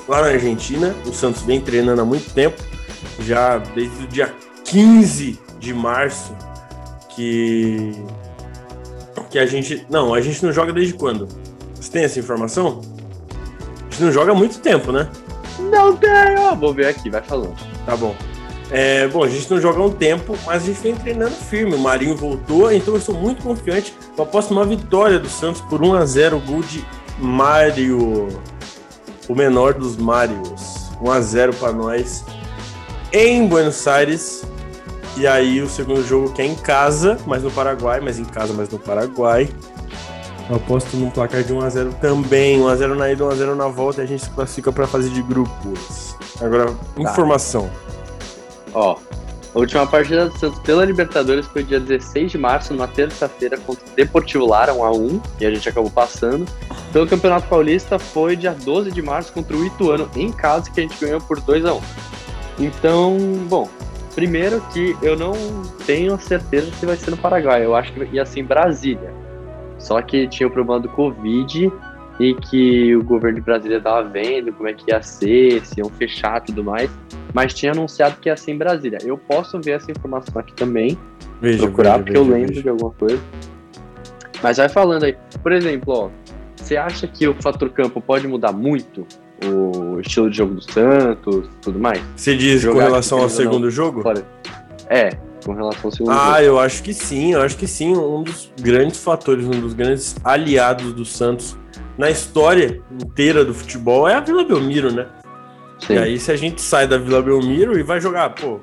lá 0.08 0.21
na 0.21 0.28
Argentina. 0.28 0.93
O 1.06 1.13
Santos 1.13 1.43
vem 1.43 1.62
treinando 1.62 2.02
há 2.02 2.06
muito 2.06 2.34
tempo, 2.34 2.62
já 3.21 3.58
desde 3.58 4.04
o 4.04 4.08
dia 4.08 4.36
15 4.65 5.39
de 5.60 5.73
março, 5.73 6.36
que 7.15 7.95
que 9.30 9.39
a 9.39 9.45
gente, 9.45 9.86
não, 9.89 10.13
a 10.13 10.21
gente 10.21 10.43
não 10.43 10.52
joga 10.52 10.73
desde 10.73 10.93
quando? 10.93 11.28
Você 11.76 11.91
tem 11.91 12.04
essa 12.04 12.19
informação? 12.19 12.82
A 13.97 13.99
gente 13.99 14.03
não 14.03 14.12
joga 14.12 14.31
há 14.31 14.36
muito 14.36 14.60
tempo, 14.60 14.91
né? 14.91 15.10
Não 15.60 15.95
tenho. 15.95 16.55
Vou 16.55 16.71
ver 16.71 16.86
aqui, 16.86 17.10
vai 17.10 17.21
falando. 17.21 17.55
Tá 17.83 17.97
bom. 17.97 18.15
É, 18.69 19.07
bom, 19.07 19.23
a 19.23 19.27
gente 19.27 19.49
não 19.49 19.60
joga 19.60 19.79
há 19.79 19.86
um 19.86 19.91
tempo, 19.91 20.38
mas 20.45 20.62
a 20.62 20.65
gente 20.67 20.79
vem 20.81 20.95
treinando 20.95 21.33
firme. 21.33 21.73
O 21.73 21.79
Marinho 21.79 22.15
voltou, 22.15 22.71
então 22.71 22.93
eu 22.93 23.01
sou 23.01 23.15
muito 23.15 23.41
confiante. 23.41 23.93
Eu 24.15 24.23
aposto 24.23 24.51
uma 24.51 24.65
vitória 24.65 25.17
do 25.17 25.27
Santos 25.27 25.62
por 25.62 25.81
1 25.81 25.95
a 25.95 26.05
0 26.05 26.39
gol 26.41 26.62
de 26.62 26.86
Mário 27.17 28.27
o 29.27 29.36
menor 29.36 29.73
dos 29.73 29.97
Marios. 29.97 30.77
1x0 31.01 31.55
para 31.55 31.73
nós 31.73 32.23
em 33.12 33.47
Buenos 33.47 33.88
Aires. 33.88 34.43
E 35.15 35.25
aí 35.25 35.62
o 35.62 35.67
segundo 35.67 36.05
jogo 36.05 36.31
que 36.31 36.41
é 36.41 36.45
em 36.45 36.55
casa, 36.55 37.17
mas 37.25 37.43
no 37.43 37.51
Paraguai, 37.51 37.99
mas 37.99 38.19
em 38.19 38.25
casa, 38.25 38.53
mas 38.53 38.69
no 38.69 38.77
Paraguai. 38.77 39.49
Eu 40.49 40.55
aposto 40.55 40.95
num 40.95 41.10
placar 41.10 41.43
de 41.43 41.53
1x0 41.53 41.93
também. 41.95 42.60
1x0 42.60 42.95
na 42.95 43.12
ida, 43.12 43.23
1x0 43.23 43.55
na 43.55 43.67
volta 43.67 44.01
e 44.01 44.03
a 44.03 44.07
gente 44.07 44.23
se 44.23 44.29
classifica 44.29 44.71
para 44.71 44.88
fase 44.88 45.10
de 45.10 45.21
grupos. 45.21 46.15
Agora, 46.39 46.71
tá. 46.71 47.01
informação. 47.01 47.69
Ó, 48.73 48.97
a 49.53 49.60
última 49.60 49.88
partida 49.88 50.29
do 50.29 50.38
Santos 50.38 50.60
pela 50.60 50.86
Libertadores 50.86 51.47
foi 51.47 51.63
dia 51.63 51.79
16 51.79 52.31
de 52.31 52.38
março, 52.38 52.73
numa 52.73 52.88
terça-feira, 52.88 53.57
contra 53.57 53.83
o 53.83 53.95
Deportivo 53.95 54.45
Lara, 54.45 54.73
1x1, 54.73 55.21
e 55.39 55.45
a 55.45 55.51
gente 55.51 55.67
acabou 55.67 55.89
passando. 55.89 56.45
Pelo 56.93 57.07
Campeonato 57.07 57.47
Paulista 57.47 57.97
foi 57.97 58.36
dia 58.36 58.53
12 58.53 58.91
de 58.91 59.01
março 59.01 59.33
contra 59.33 59.57
o 59.57 59.65
Ituano, 59.65 60.10
em 60.15 60.31
casa, 60.31 60.69
que 60.69 60.79
a 60.79 60.83
gente 60.83 61.03
ganhou 61.03 61.19
por 61.19 61.41
2x1. 61.41 61.81
Então, 62.60 63.17
bom, 63.49 63.67
primeiro 64.15 64.62
que 64.73 64.95
eu 65.01 65.17
não 65.17 65.33
tenho 65.86 66.19
certeza 66.19 66.71
se 66.79 66.86
vai 66.86 66.95
ser 66.95 67.12
no 67.12 67.17
Paraguai, 67.17 67.65
eu 67.65 67.75
acho 67.75 67.91
que 67.93 68.03
ia 68.13 68.25
ser 68.25 68.41
em 68.41 68.45
Brasília. 68.45 69.12
Só 69.77 70.01
que 70.01 70.27
tinha 70.27 70.47
o 70.47 70.51
problema 70.51 70.79
do 70.81 70.89
Covid 70.89 71.71
e 72.19 72.33
que 72.33 72.95
o 72.95 73.03
governo 73.03 73.39
de 73.39 73.45
Brasília 73.45 73.77
estava 73.77 74.03
vendo 74.03 74.51
como 74.53 74.67
é 74.67 74.73
que 74.73 74.91
ia 74.91 75.01
ser, 75.01 75.63
se 75.65 75.79
iam 75.79 75.89
fechar 75.89 76.41
e 76.41 76.45
tudo 76.47 76.63
mais. 76.63 76.89
Mas 77.33 77.53
tinha 77.53 77.71
anunciado 77.71 78.17
que 78.19 78.29
ia 78.29 78.35
ser 78.35 78.51
em 78.51 78.57
Brasília. 78.57 78.97
Eu 79.03 79.17
posso 79.17 79.59
ver 79.61 79.71
essa 79.71 79.91
informação 79.91 80.39
aqui 80.39 80.53
também. 80.53 80.97
Veja, 81.39 81.59
procurar, 81.59 81.91
veja, 81.91 82.03
porque 82.03 82.17
veja, 82.17 82.31
eu 82.31 82.33
lembro 82.33 82.61
de 82.63 82.69
alguma 82.69 82.91
coisa. 82.91 83.21
Mas 84.41 84.57
vai 84.57 84.69
falando 84.69 85.03
aí. 85.03 85.15
Por 85.41 85.51
exemplo, 85.51 85.93
ó, 85.93 86.09
você 86.55 86.75
acha 86.75 87.07
que 87.07 87.27
o 87.27 87.35
fator 87.35 87.69
campo 87.69 88.01
pode 88.01 88.27
mudar 88.27 88.51
muito? 88.51 89.05
O 89.45 89.99
estilo 89.99 90.31
de 90.31 90.37
jogo 90.37 90.55
do 90.55 90.61
Santos 90.61 91.47
tudo 91.61 91.79
mais? 91.79 92.01
Você 92.15 92.35
diz 92.35 92.61
Jogar 92.61 92.73
com 92.73 92.85
relação 92.87 93.19
ao 93.19 93.29
segundo 93.29 93.69
jogo? 93.69 94.01
Fora. 94.01 94.25
É, 94.89 95.11
com 95.45 95.54
relação 95.54 95.86
ao 95.86 95.91
segundo 95.91 96.12
ah, 96.12 96.34
jogo. 96.34 96.43
eu 96.43 96.60
acho 96.60 96.84
que 96.84 96.93
sim, 96.93 97.34
eu 97.34 97.41
acho 97.41 97.58
que 97.58 97.67
sim. 97.67 97.95
Um 97.95 98.23
dos 98.23 98.52
grandes 98.60 99.04
fatores, 99.04 99.45
um 99.45 99.52
dos 99.52 99.73
grandes 99.73 100.15
aliados 100.23 100.93
do 100.93 101.06
Santos 101.06 101.58
na 101.97 102.10
história 102.10 102.82
inteira 102.91 103.43
do 103.43 103.54
futebol 103.54 104.08
é 104.08 104.15
a 104.15 104.19
Vila 104.19 104.43
Belmiro, 104.43 104.91
né? 104.91 105.08
Sim. 105.80 105.93
E 105.93 105.97
aí, 105.97 106.19
se 106.19 106.32
a 106.32 106.36
gente 106.36 106.62
sai 106.62 106.88
da 106.88 106.97
Vila 106.97 107.21
Belmiro 107.21 107.78
e 107.78 107.84
vai 107.84 108.02
jogar, 108.02 108.32
pô, 108.32 108.60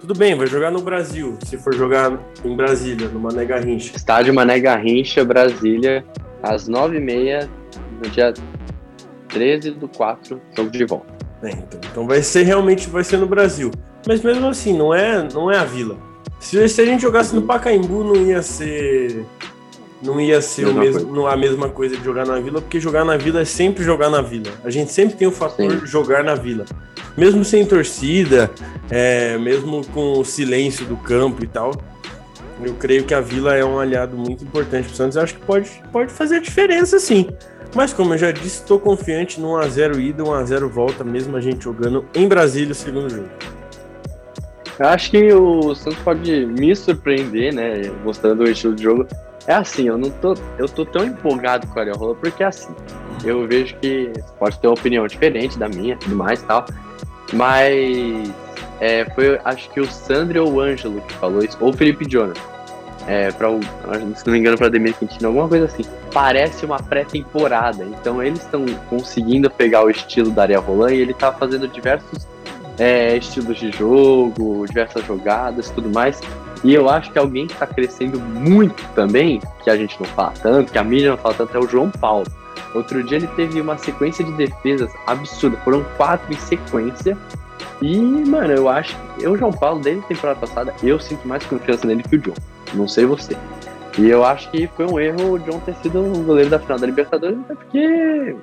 tudo 0.00 0.14
bem, 0.14 0.34
vai 0.34 0.46
jogar 0.46 0.70
no 0.70 0.80
Brasil. 0.80 1.38
Se 1.44 1.58
for 1.58 1.74
jogar 1.74 2.18
em 2.44 2.56
Brasília, 2.56 3.08
no 3.08 3.20
Mané 3.20 3.44
Garrincha. 3.44 3.96
Estádio 3.96 4.32
Mané 4.34 4.58
Garrincha, 4.58 5.24
Brasília, 5.24 6.04
às 6.42 6.68
9h30, 6.68 7.48
no 8.02 8.10
dia 8.10 8.32
13 9.28 9.72
do 9.72 9.88
4, 9.88 10.40
jogo 10.56 10.70
de 10.70 10.84
volta. 10.84 11.20
É, 11.42 11.50
então, 11.50 11.80
então 11.90 12.06
vai 12.06 12.22
ser 12.22 12.42
realmente 12.42 12.88
vai 12.88 13.04
ser 13.04 13.16
no 13.16 13.26
Brasil. 13.26 13.70
Mas 14.06 14.22
mesmo 14.22 14.46
assim, 14.46 14.76
não 14.76 14.94
é, 14.94 15.26
não 15.32 15.50
é 15.50 15.58
a 15.58 15.64
Vila. 15.64 15.98
Se, 16.40 16.68
se 16.68 16.80
a 16.80 16.84
gente 16.86 17.02
jogasse 17.02 17.34
no 17.34 17.42
Pacaembu, 17.42 18.02
não 18.02 18.16
ia 18.16 18.42
ser. 18.42 19.24
Não 20.02 20.18
ia 20.18 20.40
ser 20.40 20.66
o 20.66 20.72
mesmo, 20.72 21.26
a 21.26 21.36
mesma 21.36 21.68
coisa 21.68 21.94
de 21.94 22.02
jogar 22.02 22.26
na 22.26 22.40
vila, 22.40 22.62
porque 22.62 22.80
jogar 22.80 23.04
na 23.04 23.18
vila 23.18 23.42
é 23.42 23.44
sempre 23.44 23.84
jogar 23.84 24.08
na 24.08 24.22
vila. 24.22 24.50
A 24.64 24.70
gente 24.70 24.90
sempre 24.90 25.14
tem 25.14 25.28
o 25.28 25.30
fator 25.30 25.70
Sim. 25.70 25.86
jogar 25.86 26.24
na 26.24 26.34
vila. 26.34 26.64
Mesmo 27.18 27.44
sem 27.44 27.66
torcida, 27.66 28.50
é, 28.88 29.36
mesmo 29.36 29.86
com 29.88 30.18
o 30.18 30.24
silêncio 30.24 30.86
do 30.86 30.96
campo 30.96 31.44
e 31.44 31.46
tal, 31.46 31.72
eu 32.62 32.72
creio 32.74 33.04
que 33.04 33.12
a 33.12 33.20
vila 33.20 33.54
é 33.54 33.62
um 33.62 33.78
aliado 33.78 34.16
muito 34.16 34.42
importante 34.42 34.86
para 34.86 34.94
o 34.94 34.96
Santos. 34.96 35.16
Eu 35.16 35.22
acho 35.22 35.34
que 35.34 35.44
pode, 35.44 35.70
pode 35.92 36.10
fazer 36.10 36.36
a 36.36 36.40
diferença 36.40 36.98
sim. 36.98 37.28
Mas 37.74 37.92
como 37.92 38.14
eu 38.14 38.18
já 38.18 38.32
disse, 38.32 38.62
estou 38.62 38.80
confiante 38.80 39.38
no 39.38 39.48
1x0 39.48 40.00
ida, 40.00 40.24
1x0 40.24 40.66
volta, 40.66 41.04
mesmo 41.04 41.36
a 41.36 41.40
gente 41.42 41.62
jogando 41.64 42.06
em 42.14 42.26
Brasília 42.26 42.72
o 42.72 42.74
segundo 42.74 43.10
jogo. 43.10 43.28
Eu 44.80 44.88
acho 44.88 45.10
que 45.10 45.30
o 45.34 45.74
Santos 45.74 45.98
pode 45.98 46.46
me 46.46 46.74
surpreender, 46.74 47.54
né? 47.54 47.82
Mostrando 48.02 48.40
o 48.40 48.50
estilo 48.50 48.74
de 48.74 48.82
jogo. 48.82 49.06
É 49.46 49.52
assim, 49.52 49.88
eu 49.88 49.98
não 49.98 50.08
tô. 50.10 50.34
Eu 50.56 50.66
tô 50.66 50.86
tão 50.86 51.04
empolgado 51.04 51.66
com 51.66 51.80
a 51.80 51.92
Rola, 51.92 52.14
porque 52.14 52.42
é 52.42 52.46
assim, 52.46 52.74
eu 53.22 53.46
vejo 53.46 53.76
que 53.76 54.10
pode 54.38 54.58
ter 54.58 54.68
uma 54.68 54.72
opinião 54.72 55.06
diferente 55.06 55.58
da 55.58 55.68
minha 55.68 55.98
tudo 55.98 56.16
mais 56.16 56.42
tal. 56.42 56.64
Mas 57.34 58.32
é, 58.80 59.04
foi, 59.14 59.38
acho 59.44 59.68
que 59.70 59.80
o 59.80 59.86
Sandro 59.86 60.46
ou 60.46 60.54
o 60.54 60.60
Ângelo 60.60 61.02
que 61.02 61.12
falou 61.14 61.44
isso, 61.44 61.58
ou 61.60 61.68
o 61.68 61.72
Felipe 61.74 62.10
Jonas. 62.10 62.38
É, 63.06 63.30
pra, 63.32 63.48
se 64.16 64.24
não 64.24 64.32
me 64.32 64.38
engano, 64.38 64.56
para 64.56 64.68
Demir 64.68 64.94
Quintino, 64.94 65.28
alguma 65.28 65.46
coisa 65.46 65.66
assim. 65.66 65.82
Parece 66.10 66.64
uma 66.64 66.78
pré-temporada. 66.78 67.84
Então 67.84 68.22
eles 68.22 68.40
estão 68.40 68.64
conseguindo 68.88 69.50
pegar 69.50 69.84
o 69.84 69.90
estilo 69.90 70.30
da 70.30 70.42
Aria 70.42 70.58
Roland 70.58 70.94
e 70.94 71.00
ele 71.00 71.12
tá 71.12 71.30
fazendo 71.32 71.68
diversos 71.68 72.26
é, 72.80 73.14
estilos 73.18 73.58
de 73.58 73.70
jogo, 73.70 74.64
diversas 74.66 75.04
jogadas 75.04 75.70
tudo 75.70 75.90
mais. 75.90 76.18
E 76.64 76.74
eu 76.74 76.88
acho 76.88 77.12
que 77.12 77.18
alguém 77.18 77.46
que 77.46 77.52
está 77.52 77.66
crescendo 77.66 78.18
muito 78.18 78.82
também, 78.94 79.40
que 79.62 79.70
a 79.70 79.76
gente 79.76 80.00
não 80.00 80.06
fala 80.08 80.32
tanto, 80.42 80.72
que 80.72 80.78
a 80.78 80.82
mídia 80.82 81.10
não 81.10 81.18
fala 81.18 81.34
tanto, 81.34 81.56
é 81.56 81.60
o 81.60 81.68
João 81.68 81.90
Paulo. 81.90 82.26
Outro 82.74 83.02
dia 83.02 83.18
ele 83.18 83.26
teve 83.28 83.60
uma 83.60 83.76
sequência 83.76 84.24
de 84.24 84.32
defesas 84.32 84.90
absurda, 85.06 85.56
foram 85.58 85.84
quatro 85.96 86.32
em 86.32 86.38
sequência. 86.38 87.16
E, 87.82 87.98
mano, 87.98 88.52
eu 88.52 88.68
acho 88.68 88.96
que 89.18 89.26
o 89.26 89.36
João 89.36 89.52
Paulo, 89.52 89.80
desde 89.80 90.02
a 90.04 90.08
temporada 90.08 90.40
passada, 90.40 90.74
eu 90.82 90.98
sinto 90.98 91.26
mais 91.28 91.44
confiança 91.44 91.86
nele 91.86 92.02
que 92.02 92.16
o 92.16 92.18
John. 92.18 92.34
Não 92.72 92.88
sei 92.88 93.04
você. 93.04 93.36
E 93.98 94.08
eu 94.08 94.24
acho 94.24 94.50
que 94.50 94.66
foi 94.68 94.86
um 94.86 94.98
erro 94.98 95.32
o 95.32 95.38
John 95.38 95.60
ter 95.60 95.74
sido 95.76 96.00
o 96.00 96.22
goleiro 96.24 96.48
da 96.48 96.58
final 96.58 96.78
da 96.78 96.86
Libertadores, 96.86 97.38
até 97.40 97.54
porque 97.54 98.36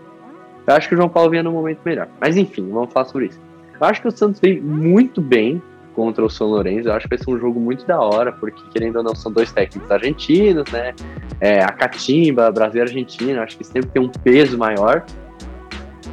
eu 0.68 0.74
acho 0.76 0.90
que 0.90 0.96
o 0.96 0.98
João 0.98 1.10
Paulo 1.10 1.30
vinha 1.30 1.42
num 1.42 1.54
momento 1.54 1.80
melhor. 1.86 2.08
Mas 2.20 2.36
enfim, 2.36 2.70
vamos 2.70 2.92
falar 2.92 3.06
sobre 3.06 3.28
isso. 3.28 3.47
Eu 3.80 3.88
acho 3.88 4.02
que 4.02 4.08
o 4.08 4.12
Santos 4.12 4.40
veio 4.40 4.64
muito 4.64 5.22
bem 5.22 5.62
contra 5.96 6.24
o 6.24 6.30
São 6.30 6.48
Lourenço. 6.48 6.88
Eu 6.88 6.94
acho 6.94 7.08
que 7.08 7.16
vai 7.16 7.24
ser 7.24 7.32
um 7.32 7.40
jogo 7.40 7.60
muito 7.60 7.86
da 7.86 8.00
hora, 8.00 8.32
porque 8.32 8.62
querendo 8.72 8.98
ou 8.98 9.04
não, 9.04 9.16
são 9.16 9.32
dois 9.32 9.52
técnicos 9.52 9.90
argentinos, 9.90 10.70
né? 10.72 10.94
É, 11.40 11.64
a 11.64 11.70
Catimba, 11.70 12.52
Brasil 12.52 12.80
e 12.80 12.82
Argentina, 12.82 13.42
acho 13.44 13.58
que 13.58 13.64
sempre 13.64 13.90
tem 13.90 14.02
um 14.02 14.10
peso 14.10 14.58
maior. 14.58 15.06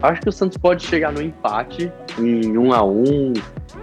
Eu 0.03 0.09
acho 0.09 0.20
que 0.20 0.29
o 0.29 0.33
Santos 0.33 0.57
pode 0.59 0.87
chegar 0.87 1.12
no 1.12 1.22
empate 1.22 1.90
em 2.18 2.57
um 2.57 2.72
a 2.72 2.83
um 2.83 3.33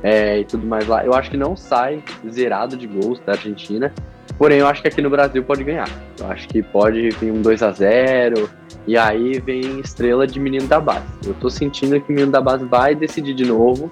é, 0.03 0.39
e 0.39 0.45
tudo 0.45 0.65
mais 0.65 0.87
lá. 0.87 1.05
Eu 1.05 1.13
acho 1.13 1.29
que 1.29 1.37
não 1.37 1.55
sai 1.55 2.03
zerado 2.29 2.75
de 2.75 2.87
gols 2.87 3.19
da 3.25 3.33
Argentina. 3.33 3.93
Porém, 4.37 4.59
eu 4.59 4.67
acho 4.67 4.81
que 4.81 4.87
aqui 4.87 5.01
no 5.01 5.09
Brasil 5.09 5.43
pode 5.43 5.63
ganhar. 5.63 5.89
Eu 6.19 6.27
acho 6.27 6.47
que 6.47 6.63
pode 6.63 7.09
vir 7.11 7.31
um 7.31 7.41
2 7.41 7.61
a 7.61 7.71
0 7.71 8.49
e 8.87 8.97
aí 8.97 9.39
vem 9.39 9.79
estrela 9.79 10.25
de 10.25 10.39
menino 10.39 10.67
da 10.67 10.79
base. 10.79 11.05
Eu 11.25 11.33
tô 11.35 11.49
sentindo 11.49 11.99
que 12.01 12.11
o 12.11 12.15
menino 12.15 12.31
da 12.31 12.41
base 12.41 12.65
vai 12.65 12.95
decidir 12.95 13.33
de 13.33 13.45
novo 13.45 13.91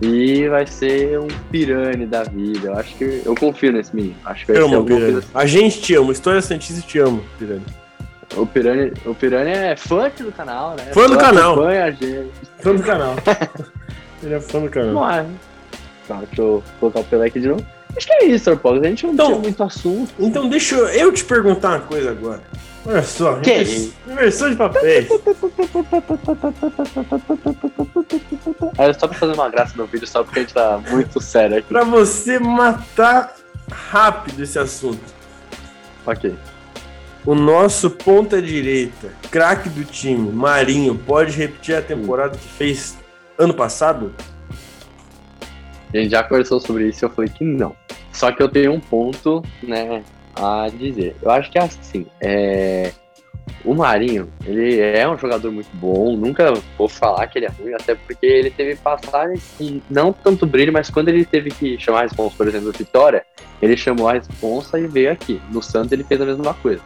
e 0.00 0.48
vai 0.48 0.66
ser 0.66 1.18
um 1.18 1.28
pirane 1.50 2.06
da 2.06 2.22
vida. 2.24 2.68
Eu 2.68 2.78
acho 2.78 2.94
que 2.96 3.22
eu 3.24 3.34
confio 3.34 3.72
nesse 3.72 3.94
menino. 3.94 4.16
Acho 4.24 4.46
que 4.46 4.52
vai 4.52 4.62
amo, 4.62 4.86
ser 4.86 5.18
Assim. 5.18 5.28
A 5.34 5.46
gente 5.46 5.80
te 5.80 5.94
ama, 5.94 6.12
História 6.12 6.42
Santista 6.42 6.80
te 6.80 6.98
ama, 6.98 7.20
Pirani. 7.38 7.64
O 8.36 8.46
Pirani, 8.46 8.92
o 9.04 9.14
Pirani 9.14 9.50
é 9.50 9.76
fã 9.76 10.10
do 10.18 10.32
canal, 10.32 10.74
né? 10.76 10.84
Fã 10.92 11.08
do 11.08 11.16
canal. 11.16 11.56
Fã, 11.56 11.90
gente. 11.92 12.30
fã 12.58 12.74
do 12.74 12.82
canal. 12.82 13.14
Ele 14.22 14.34
é 14.34 14.40
fã 14.40 14.60
do 14.60 14.70
canal. 14.70 14.94
Mas, 14.94 15.26
tá, 16.08 16.16
deixa 16.26 16.42
eu 16.42 16.62
colocar 16.80 17.00
o 17.00 17.04
Pelé 17.04 17.26
aqui 17.26 17.40
de 17.40 17.48
novo. 17.48 17.64
Acho 17.96 18.06
que 18.06 18.12
é 18.12 18.24
isso, 18.26 18.50
Arpog. 18.50 18.84
A 18.84 18.88
gente 18.88 19.06
não 19.06 19.14
então, 19.14 19.38
muito 19.38 19.62
assunto. 19.62 20.12
Então 20.18 20.48
deixa 20.48 20.74
eu, 20.74 20.86
eu 20.88 21.12
te 21.12 21.24
perguntar 21.24 21.70
uma 21.70 21.80
coisa 21.80 22.10
agora. 22.10 22.42
Olha 22.86 23.02
só, 23.02 23.36
que 23.36 23.92
inversão 24.06 24.50
de 24.50 24.56
papéis. 24.56 25.08
Era 28.76 28.92
só 28.92 29.08
pra 29.08 29.18
fazer 29.18 29.32
uma 29.32 29.48
graça 29.48 29.74
no 29.76 29.86
vídeo, 29.86 30.06
só 30.06 30.22
porque 30.22 30.40
a 30.40 30.42
gente 30.42 30.54
tá 30.54 30.80
muito 30.90 31.20
sério 31.20 31.58
aqui. 31.58 31.68
Pra 31.68 31.84
você 31.84 32.38
matar 32.38 33.34
rápido 33.70 34.42
esse 34.42 34.58
assunto. 34.58 35.00
Ok. 36.06 36.34
O 37.24 37.34
nosso 37.34 37.90
ponta 37.90 38.42
direita, 38.42 39.14
craque 39.30 39.70
do 39.70 39.82
time, 39.82 40.30
Marinho, 40.30 40.94
pode 40.94 41.34
repetir 41.34 41.74
a 41.74 41.80
temporada 41.80 42.36
que 42.36 42.48
fez 42.48 42.98
ano 43.38 43.54
passado? 43.54 44.14
A 45.92 45.96
gente 45.96 46.10
já 46.10 46.22
conversou 46.22 46.60
sobre 46.60 46.88
isso 46.88 47.02
e 47.02 47.06
eu 47.06 47.10
falei 47.10 47.30
que 47.30 47.44
não. 47.44 47.74
Só 48.12 48.30
que 48.30 48.42
eu 48.42 48.48
tenho 48.48 48.72
um 48.74 48.80
ponto, 48.80 49.42
né, 49.62 50.04
a 50.36 50.68
dizer. 50.68 51.16
Eu 51.22 51.30
acho 51.30 51.50
que 51.50 51.58
é 51.58 51.62
assim, 51.62 52.06
é... 52.20 52.92
o 53.64 53.74
Marinho, 53.74 54.28
ele 54.44 54.80
é 54.80 55.08
um 55.08 55.16
jogador 55.16 55.50
muito 55.50 55.70
bom, 55.74 56.16
nunca 56.16 56.52
vou 56.76 56.88
falar 56.88 57.26
que 57.26 57.38
ele 57.38 57.46
é 57.46 57.50
ruim, 57.50 57.74
até 57.74 57.94
porque 57.94 58.26
ele 58.26 58.50
teve 58.50 58.76
passagens 58.76 59.54
com 59.56 59.80
não 59.88 60.12
tanto 60.12 60.46
brilho, 60.46 60.72
mas 60.72 60.90
quando 60.90 61.08
ele 61.08 61.24
teve 61.24 61.50
que 61.50 61.78
chamar 61.78 62.00
a 62.00 62.02
responsa, 62.02 62.36
por 62.36 62.48
exemplo, 62.48 62.72
Vitória, 62.72 63.24
ele 63.62 63.76
chamou 63.76 64.08
a 64.08 64.14
responsa 64.14 64.78
e 64.78 64.86
veio 64.86 65.12
aqui. 65.12 65.40
No 65.50 65.62
Santos 65.62 65.92
ele 65.92 66.04
fez 66.04 66.20
a 66.20 66.26
mesma 66.26 66.54
coisa. 66.54 66.82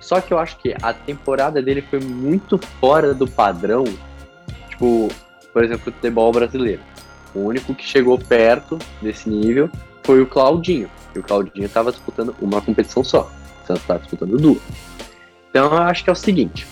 Só 0.00 0.20
que 0.20 0.32
eu 0.32 0.38
acho 0.38 0.56
que 0.56 0.74
a 0.82 0.92
temporada 0.92 1.62
dele 1.62 1.82
foi 1.82 2.00
muito 2.00 2.58
fora 2.80 3.14
do 3.14 3.28
padrão, 3.28 3.84
tipo, 4.68 5.08
por 5.52 5.62
exemplo, 5.62 5.82
o 5.88 5.92
futebol 5.92 6.32
brasileiro. 6.32 6.80
O 7.32 7.40
único 7.40 7.74
que 7.74 7.84
chegou 7.84 8.18
perto 8.18 8.76
desse 9.00 9.28
nível 9.28 9.70
foi 10.02 10.20
o 10.20 10.26
Claudinho. 10.26 10.90
E 11.14 11.18
o 11.18 11.22
Claudinho 11.22 11.66
estava 11.66 11.90
disputando 11.90 12.34
uma 12.40 12.60
competição 12.60 13.02
só. 13.02 13.30
O 13.62 13.66
Santos 13.66 13.82
estava 13.82 14.00
disputando 14.00 14.36
duas. 14.36 14.62
Então 15.50 15.66
eu 15.66 15.78
acho 15.78 16.04
que 16.04 16.10
é 16.10 16.12
o 16.12 16.16
seguinte: 16.16 16.66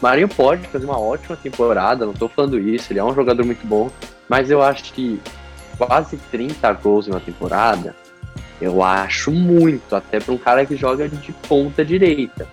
Marinho 0.00 0.28
pode 0.28 0.66
fazer 0.68 0.84
uma 0.84 0.98
ótima 0.98 1.36
temporada, 1.36 2.04
não 2.04 2.12
tô 2.12 2.28
falando 2.28 2.58
isso, 2.58 2.92
ele 2.92 2.98
é 2.98 3.04
um 3.04 3.14
jogador 3.14 3.44
muito 3.44 3.66
bom, 3.66 3.90
mas 4.28 4.50
eu 4.50 4.60
acho 4.60 4.92
que 4.92 5.20
quase 5.78 6.16
30 6.30 6.72
gols 6.74 7.08
em 7.08 7.10
uma 7.10 7.20
temporada, 7.20 7.94
eu 8.60 8.82
acho 8.82 9.30
muito, 9.30 9.94
até 9.94 10.20
para 10.20 10.34
um 10.34 10.38
cara 10.38 10.66
que 10.66 10.76
joga 10.76 11.08
de 11.08 11.32
ponta 11.48 11.84
direita. 11.84 12.46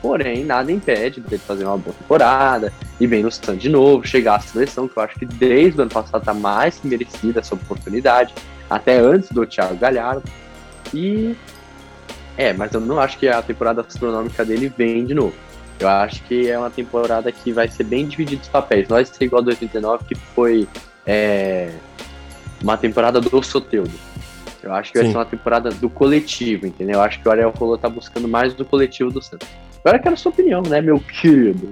Porém, 0.00 0.44
nada 0.44 0.70
impede 0.70 1.20
dele 1.20 1.42
fazer 1.44 1.64
uma 1.64 1.76
boa 1.76 1.94
temporada, 1.94 2.72
ir 3.00 3.06
bem 3.08 3.22
no 3.22 3.28
stand 3.28 3.56
de 3.56 3.68
novo, 3.68 4.06
chegar 4.06 4.36
à 4.36 4.40
seleção, 4.40 4.86
que 4.86 4.96
eu 4.96 5.02
acho 5.02 5.18
que 5.18 5.26
desde 5.26 5.78
o 5.78 5.82
ano 5.82 5.90
passado 5.90 6.20
está 6.20 6.32
mais 6.32 6.78
que 6.78 6.86
merecida 6.86 7.40
essa 7.40 7.54
oportunidade, 7.54 8.32
até 8.70 8.98
antes 8.98 9.32
do 9.32 9.44
Thiago 9.44 9.76
Galhardo. 9.76 10.22
E. 10.92 11.36
É, 12.36 12.52
mas 12.52 12.72
eu 12.72 12.80
não 12.80 13.00
acho 13.00 13.18
que 13.18 13.28
a 13.28 13.42
temporada 13.42 13.80
astronômica 13.80 14.44
dele 14.44 14.72
vem 14.76 15.04
de 15.04 15.14
novo. 15.14 15.34
Eu 15.80 15.88
acho 15.88 16.22
que 16.24 16.50
é 16.50 16.58
uma 16.58 16.70
temporada 16.70 17.30
que 17.30 17.52
vai 17.52 17.68
ser 17.68 17.84
bem 17.84 18.06
dividida 18.06 18.42
os 18.42 18.48
papéis. 18.48 18.88
Não 18.88 18.96
vai 18.96 19.04
ser 19.04 19.24
igual 19.24 19.42
a 19.42 19.44
2019, 19.44 20.04
que 20.04 20.14
foi 20.14 20.68
é, 21.06 21.70
uma 22.62 22.76
temporada 22.76 23.20
do 23.20 23.42
Soteudo. 23.42 23.92
Eu 24.62 24.72
acho 24.72 24.92
que 24.92 24.98
Sim. 24.98 25.04
vai 25.04 25.12
ser 25.12 25.18
uma 25.18 25.24
temporada 25.24 25.70
do 25.70 25.88
coletivo, 25.88 26.66
entendeu? 26.66 26.96
Eu 26.96 27.02
acho 27.02 27.20
que 27.20 27.28
o 27.28 27.30
Ariel 27.30 27.52
Colo 27.52 27.78
tá 27.78 27.88
buscando 27.88 28.26
mais 28.26 28.54
do 28.54 28.64
coletivo 28.64 29.10
do 29.10 29.22
Santos. 29.22 29.48
Agora 29.84 29.98
quero 30.00 30.14
a 30.14 30.18
sua 30.18 30.30
opinião, 30.30 30.62
né, 30.62 30.80
meu 30.80 30.98
querido? 30.98 31.70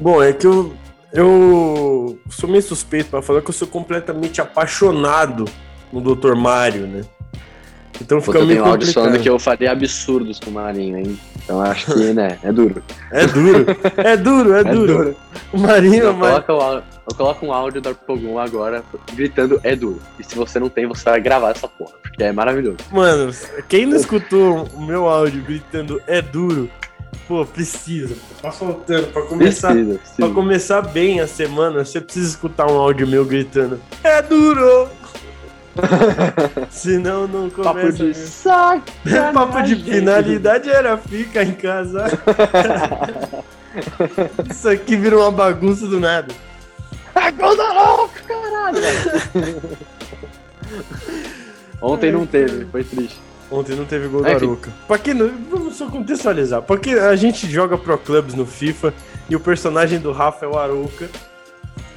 Bom, 0.00 0.22
é 0.22 0.32
que 0.32 0.46
eu, 0.46 0.74
eu 1.12 2.18
sou 2.30 2.48
meio 2.48 2.62
suspeito 2.62 3.10
para 3.10 3.20
falar 3.20 3.42
que 3.42 3.50
eu 3.50 3.54
sou 3.54 3.66
completamente 3.66 4.40
apaixonado 4.40 5.44
no 5.92 6.00
Dr. 6.00 6.36
Mário, 6.36 6.86
né? 6.86 7.02
Então 8.00 8.20
fica 8.20 8.38
meio 8.38 8.62
complicado. 8.62 8.70
áudio 8.70 8.92
falando 8.92 9.20
que 9.20 9.28
eu 9.28 9.38
faria 9.38 9.72
absurdos 9.72 10.38
com 10.40 10.50
o 10.50 10.54
Marinho, 10.54 10.98
hein? 10.98 11.18
Então 11.42 11.60
acho 11.60 11.92
que, 11.92 12.12
né, 12.12 12.38
é 12.42 12.52
duro. 12.52 12.82
É 13.10 13.26
duro, 13.26 13.66
é 13.96 14.16
duro, 14.16 14.54
é, 14.54 14.60
é 14.60 14.64
duro. 14.64 14.86
duro. 14.86 15.16
O 15.52 15.58
Marinho, 15.58 16.04
eu, 16.04 16.14
coloco, 16.42 16.84
eu 17.10 17.16
coloco 17.16 17.46
um 17.46 17.52
áudio 17.52 17.80
do 17.80 17.88
Arpogum 17.88 18.38
agora 18.38 18.84
gritando 19.14 19.60
é 19.64 19.74
duro. 19.74 20.00
E 20.18 20.24
se 20.24 20.34
você 20.34 20.58
não 20.58 20.68
tem, 20.68 20.86
você 20.86 21.04
vai 21.04 21.20
gravar 21.20 21.50
essa 21.50 21.66
porra, 21.66 21.94
porque 22.02 22.22
é 22.22 22.32
maravilhoso. 22.32 22.78
Mano, 22.92 23.32
quem 23.68 23.86
não 23.86 23.96
escutou 23.96 24.68
o 24.74 24.82
meu 24.82 25.08
áudio 25.08 25.42
gritando 25.42 26.00
é 26.06 26.20
duro, 26.22 26.70
Pô, 27.26 27.44
precisa. 27.44 28.16
Tá 28.40 28.50
faltando. 28.50 29.08
Pra 29.08 29.20
começar, 29.22 29.72
precisa, 29.72 29.98
precisa. 29.98 30.16
Pra 30.16 30.34
começar 30.34 30.80
bem 30.80 31.20
a 31.20 31.26
semana, 31.26 31.84
você 31.84 32.00
precisa 32.00 32.30
escutar 32.30 32.66
um 32.70 32.76
áudio 32.76 33.06
meu 33.06 33.22
gritando. 33.22 33.78
É 34.02 34.22
duro! 34.22 34.88
Senão 36.70 37.28
não 37.28 37.50
começa. 37.50 37.74
Papo 37.74 37.92
de. 37.92 38.14
Papo 39.32 39.62
de 39.62 39.76
finalidade 39.76 40.70
era 40.70 40.96
fica 40.96 41.42
em 41.42 41.52
casa. 41.52 42.06
Isso 44.50 44.68
aqui 44.68 44.96
virou 44.96 45.22
uma 45.22 45.30
bagunça 45.30 45.86
do 45.86 46.00
nada. 46.00 46.34
É 47.14 47.30
gol 47.32 47.56
da 47.56 47.72
louca, 47.72 48.20
caralho! 48.26 48.78
Ontem 51.80 52.12
não 52.12 52.26
teve, 52.26 52.66
foi 52.66 52.84
triste. 52.84 53.18
Ontem 53.50 53.74
não 53.74 53.84
teve 53.84 54.08
gol 54.08 54.24
é, 54.26 54.30
do 54.30 54.36
Aruca. 54.36 54.70
Pra 54.86 54.98
que 54.98 55.14
não, 55.14 55.30
vamos 55.50 55.76
só 55.76 55.88
contextualizar. 55.88 56.62
Porque 56.62 56.90
a 56.90 57.16
gente 57.16 57.50
joga 57.50 57.78
Pro 57.78 57.96
Clubs 57.96 58.34
no 58.34 58.44
FIFA 58.44 58.92
e 59.28 59.34
o 59.34 59.40
personagem 59.40 59.98
do 59.98 60.12
Rafa 60.12 60.44
é 60.44 60.48
o 60.48 60.58
Aruca. 60.58 61.08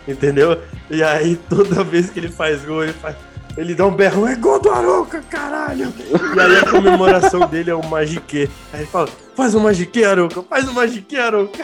Entendeu? 0.08 0.60
E 0.90 1.04
aí 1.04 1.36
toda 1.50 1.84
vez 1.84 2.10
que 2.10 2.20
ele 2.20 2.30
faz 2.30 2.64
gol, 2.64 2.84
ele 2.84 2.94
faz. 2.94 3.16
Ele 3.58 3.76
dá 3.76 3.86
um 3.86 3.92
berro, 3.92 4.26
é 4.26 4.36
gol 4.36 4.60
do 4.60 4.72
Aruca, 4.72 5.22
caralho! 5.30 5.94
E 6.36 6.40
aí 6.40 6.58
a 6.58 6.70
comemoração 6.70 7.48
dele 7.48 7.70
é 7.72 7.76
o 7.76 7.86
Magique. 7.86 8.50
Aí 8.72 8.82
ele 8.82 8.88
fala, 8.88 9.10
faz 9.36 9.54
o 9.54 9.60
um 9.60 9.64
Magique, 9.64 10.04
Aruca, 10.04 10.42
faz 10.44 10.68
o 10.68 10.72
um 10.72 10.74
Magique, 10.74 11.18
Aruca. 11.18 11.64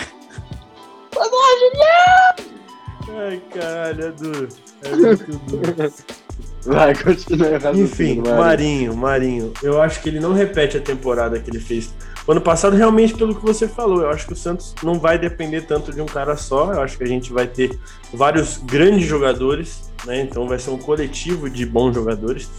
Faz 1.13 1.31
o 1.31 1.35
um 1.35 1.39
Magique! 1.39 2.57
Ai, 3.09 3.41
caralho, 3.53 4.05
é 4.05 4.11
duro. 4.11 4.47
É 4.83 4.89
muito 4.95 5.37
duro. 5.39 5.93
Vai, 6.65 6.93
continua. 6.93 7.57
Enfim, 7.73 8.21
Marinho, 8.21 8.95
Marinho. 8.95 9.53
Eu 9.63 9.81
acho 9.81 10.01
que 10.01 10.09
ele 10.09 10.19
não 10.19 10.33
repete 10.33 10.75
a 10.75 10.81
temporada 10.81 11.39
que 11.39 11.49
ele 11.49 11.59
fez. 11.59 11.93
O 12.27 12.33
ano 12.33 12.41
passado, 12.41 12.75
realmente, 12.75 13.13
pelo 13.13 13.33
que 13.33 13.41
você 13.41 13.69
falou, 13.69 14.01
eu 14.01 14.09
acho 14.09 14.27
que 14.27 14.33
o 14.33 14.35
Santos 14.35 14.75
não 14.83 14.99
vai 14.99 15.17
depender 15.17 15.61
tanto 15.61 15.93
de 15.93 16.01
um 16.01 16.05
cara 16.05 16.35
só. 16.35 16.73
Eu 16.73 16.81
acho 16.81 16.97
que 16.97 17.03
a 17.05 17.07
gente 17.07 17.31
vai 17.31 17.47
ter 17.47 17.79
vários 18.13 18.57
grandes 18.57 19.07
jogadores, 19.07 19.89
né? 20.05 20.21
Então 20.21 20.45
vai 20.45 20.59
ser 20.59 20.71
um 20.71 20.77
coletivo 20.77 21.49
de 21.49 21.65
bons 21.65 21.95
jogadores. 21.95 22.51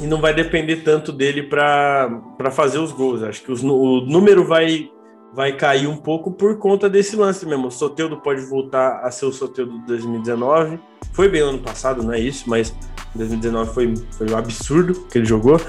E 0.00 0.06
não 0.06 0.20
vai 0.20 0.32
depender 0.32 0.76
tanto 0.76 1.12
dele 1.12 1.42
para 1.42 2.22
fazer 2.52 2.78
os 2.78 2.92
gols. 2.92 3.20
Acho 3.24 3.42
que 3.42 3.50
os, 3.50 3.64
o 3.64 4.02
número 4.02 4.44
vai 4.44 4.88
vai 5.32 5.52
cair 5.52 5.86
um 5.86 5.96
pouco 5.96 6.32
por 6.32 6.58
conta 6.58 6.88
desse 6.88 7.16
lance 7.16 7.46
mesmo. 7.46 7.68
O 7.68 7.70
Soteudo 7.70 8.16
pode 8.16 8.42
voltar 8.42 9.00
a 9.00 9.10
ser 9.10 9.26
o 9.26 9.32
Soteudo 9.32 9.78
de 9.80 9.86
2019. 9.86 10.78
Foi 11.12 11.28
bem 11.28 11.40
ano 11.40 11.58
passado, 11.58 12.02
não 12.02 12.12
é 12.12 12.20
isso, 12.20 12.48
mas 12.48 12.74
2019 13.14 13.72
foi, 13.72 13.94
foi 14.12 14.30
um 14.30 14.36
absurdo 14.36 15.06
que 15.10 15.18
ele 15.18 15.24
jogou. 15.24 15.60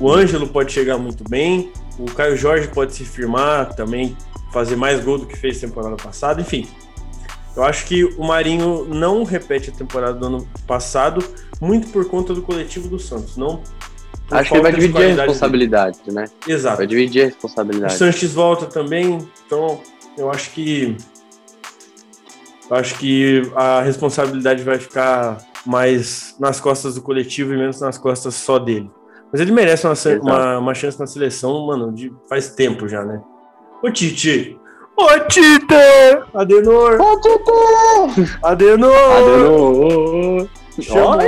O 0.00 0.10
Ângelo 0.10 0.48
pode 0.48 0.72
chegar 0.72 0.98
muito 0.98 1.24
bem. 1.28 1.72
O 1.98 2.04
Caio 2.06 2.36
Jorge 2.36 2.68
pode 2.68 2.94
se 2.94 3.04
firmar 3.04 3.74
também, 3.74 4.16
fazer 4.52 4.76
mais 4.76 5.04
gol 5.04 5.18
do 5.18 5.26
que 5.26 5.36
fez 5.36 5.60
temporada 5.60 5.96
passada. 5.96 6.40
Enfim, 6.40 6.66
eu 7.56 7.64
acho 7.64 7.86
que 7.86 8.04
o 8.04 8.24
Marinho 8.24 8.84
não 8.84 9.24
repete 9.24 9.70
a 9.70 9.72
temporada 9.72 10.14
do 10.14 10.26
ano 10.26 10.48
passado, 10.66 11.24
muito 11.60 11.88
por 11.88 12.04
conta 12.08 12.32
do 12.32 12.42
coletivo 12.42 12.88
do 12.88 12.98
Santos, 12.98 13.36
não 13.36 13.62
Acho 14.30 14.50
que 14.50 14.56
ele 14.56 14.62
vai 14.62 14.72
dividir 14.72 15.04
a 15.04 15.24
responsabilidade, 15.24 15.98
né? 16.08 16.26
Exato. 16.46 16.76
Vai 16.76 16.86
dividir 16.86 17.22
a 17.22 17.26
responsabilidade. 17.26 17.94
O 17.94 17.96
Sanches 17.96 18.32
volta 18.32 18.66
também, 18.66 19.18
então 19.46 19.80
eu 20.16 20.30
acho 20.30 20.50
que 20.50 20.96
eu 22.70 22.76
acho 22.76 22.98
que 22.98 23.42
a 23.54 23.80
responsabilidade 23.80 24.62
vai 24.62 24.78
ficar 24.78 25.38
mais 25.64 26.36
nas 26.38 26.60
costas 26.60 26.96
do 26.96 27.02
coletivo 27.02 27.54
e 27.54 27.56
menos 27.56 27.80
nas 27.80 27.96
costas 27.96 28.34
só 28.34 28.58
dele. 28.58 28.90
Mas 29.30 29.40
ele 29.40 29.52
merece 29.52 29.86
uma, 29.86 29.94
uma, 30.22 30.58
uma, 30.58 30.74
chance 30.74 30.98
na 30.98 31.06
seleção, 31.06 31.66
mano, 31.66 31.92
de 31.92 32.12
faz 32.28 32.50
tempo 32.50 32.88
já, 32.88 33.04
né? 33.04 33.20
Ô 33.82 33.90
Tite! 33.90 34.58
Ô 34.96 35.06
Tite! 35.28 35.74
Adenor! 36.34 36.98
Ô 37.00 37.20
Tite! 37.20 38.38
Adenor! 38.42 38.94
Adenor! 39.16 40.48
Chama 40.80 41.18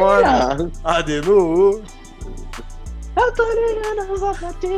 Adenor! 0.84 1.80
Eu 3.16 3.32
tô 3.34 3.44
ligando 3.52 4.18
só 4.18 4.32
pra 4.32 4.52
te 4.54 4.68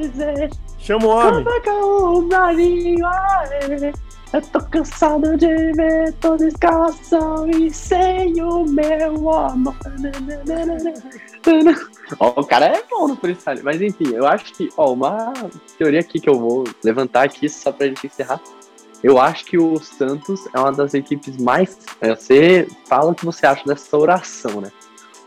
dizer. 0.00 0.50
Chama 0.78 1.06
o 1.06 1.08
homem. 1.10 1.44
Como 1.44 1.50
é 1.50 1.60
que 1.60 1.68
é 1.68 1.72
o 1.72 2.22
Marinho? 2.22 3.06
Eu 4.32 4.42
tô 4.42 4.60
cansado 4.60 5.36
de 5.36 5.72
ver 5.72 6.12
toda 6.14 6.46
escalação 6.46 7.48
e 7.48 7.70
sem 7.70 8.42
o 8.42 8.64
meu 8.64 9.30
amor. 9.30 9.74
Ó, 12.18 12.40
o 12.40 12.44
cara 12.44 12.66
é 12.66 12.82
bom 12.90 13.08
no 13.08 13.16
freestyle, 13.16 13.62
mas 13.62 13.80
enfim, 13.80 14.12
eu 14.12 14.26
acho 14.26 14.52
que, 14.52 14.68
ó, 14.76 14.92
uma 14.92 15.32
teoria 15.78 16.00
aqui 16.00 16.20
que 16.20 16.28
eu 16.28 16.38
vou 16.38 16.64
levantar 16.82 17.22
aqui 17.24 17.48
só 17.48 17.70
pra 17.70 17.86
gente 17.86 18.06
encerrar. 18.06 18.40
Eu 19.02 19.20
acho 19.20 19.44
que 19.44 19.58
o 19.58 19.78
Santos 19.78 20.44
é 20.52 20.58
uma 20.58 20.72
das 20.72 20.92
equipes 20.94 21.36
mais. 21.36 21.78
Você 22.00 22.66
fala 22.86 23.12
o 23.12 23.14
que 23.14 23.24
você 23.24 23.46
acha 23.46 23.64
dessa 23.64 23.96
oração, 23.96 24.60
né? 24.60 24.72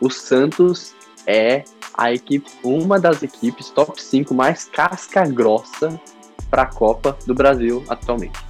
O 0.01 0.09
Santos 0.09 0.93
é 1.25 1.63
a 1.93 2.11
equipe, 2.11 2.49
uma 2.63 2.99
das 2.99 3.23
equipes 3.23 3.69
top 3.69 4.01
5 4.01 4.33
mais 4.33 4.65
casca 4.65 5.25
grossa 5.25 5.99
para 6.49 6.63
a 6.63 6.65
Copa 6.65 7.17
do 7.25 7.33
Brasil 7.33 7.83
atualmente. 7.87 8.48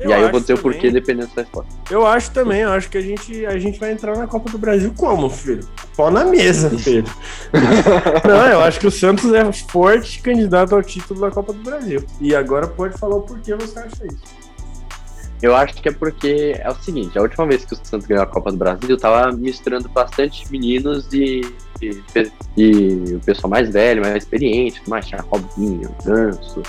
Eu 0.00 0.10
e 0.10 0.12
aí 0.14 0.22
eu 0.22 0.30
vou 0.30 0.40
dizer 0.40 0.54
o 0.54 0.58
porquê 0.58 0.90
dependendo 0.90 1.30
da 1.34 1.42
resposta. 1.42 1.70
Eu 1.90 2.06
acho 2.06 2.30
também, 2.30 2.60
eu 2.60 2.70
acho 2.70 2.88
que 2.88 2.96
a 2.96 3.02
gente, 3.02 3.44
a 3.44 3.58
gente 3.58 3.78
vai 3.78 3.92
entrar 3.92 4.16
na 4.16 4.26
Copa 4.26 4.50
do 4.50 4.56
Brasil 4.56 4.92
como, 4.96 5.28
filho? 5.28 5.60
Pó 5.94 6.10
na 6.10 6.24
mesa, 6.24 6.70
filho. 6.70 7.04
Não, 8.26 8.46
eu 8.46 8.60
acho 8.62 8.80
que 8.80 8.86
o 8.86 8.90
Santos 8.90 9.32
é 9.34 9.52
forte 9.52 10.22
candidato 10.22 10.74
ao 10.74 10.82
título 10.82 11.20
da 11.20 11.30
Copa 11.30 11.52
do 11.52 11.62
Brasil. 11.62 12.02
E 12.18 12.34
agora 12.34 12.66
pode 12.66 12.98
falar 12.98 13.16
o 13.16 13.20
porquê 13.20 13.54
você 13.54 13.78
acha 13.78 14.06
isso. 14.06 14.40
Eu 15.42 15.56
acho 15.56 15.74
que 15.74 15.88
é 15.88 15.92
porque 15.92 16.54
é 16.58 16.70
o 16.70 16.74
seguinte, 16.74 17.18
a 17.18 17.22
última 17.22 17.46
vez 17.46 17.64
que 17.64 17.72
o 17.72 17.76
Santos 17.76 18.06
ganhou 18.06 18.22
a 18.22 18.26
Copa 18.26 18.50
do 18.50 18.58
Brasil, 18.58 18.96
tava 18.98 19.32
misturando 19.32 19.88
bastante 19.88 20.50
meninos 20.50 21.10
e, 21.14 21.40
e, 21.80 22.02
e 22.58 23.14
o 23.14 23.20
pessoal 23.20 23.50
mais 23.50 23.70
velho, 23.70 24.02
mais 24.02 24.16
experiente, 24.16 24.82
mais 24.86 25.06
tinha 25.06 25.22
Robinho, 25.22 25.94
Ganso, 26.04 26.62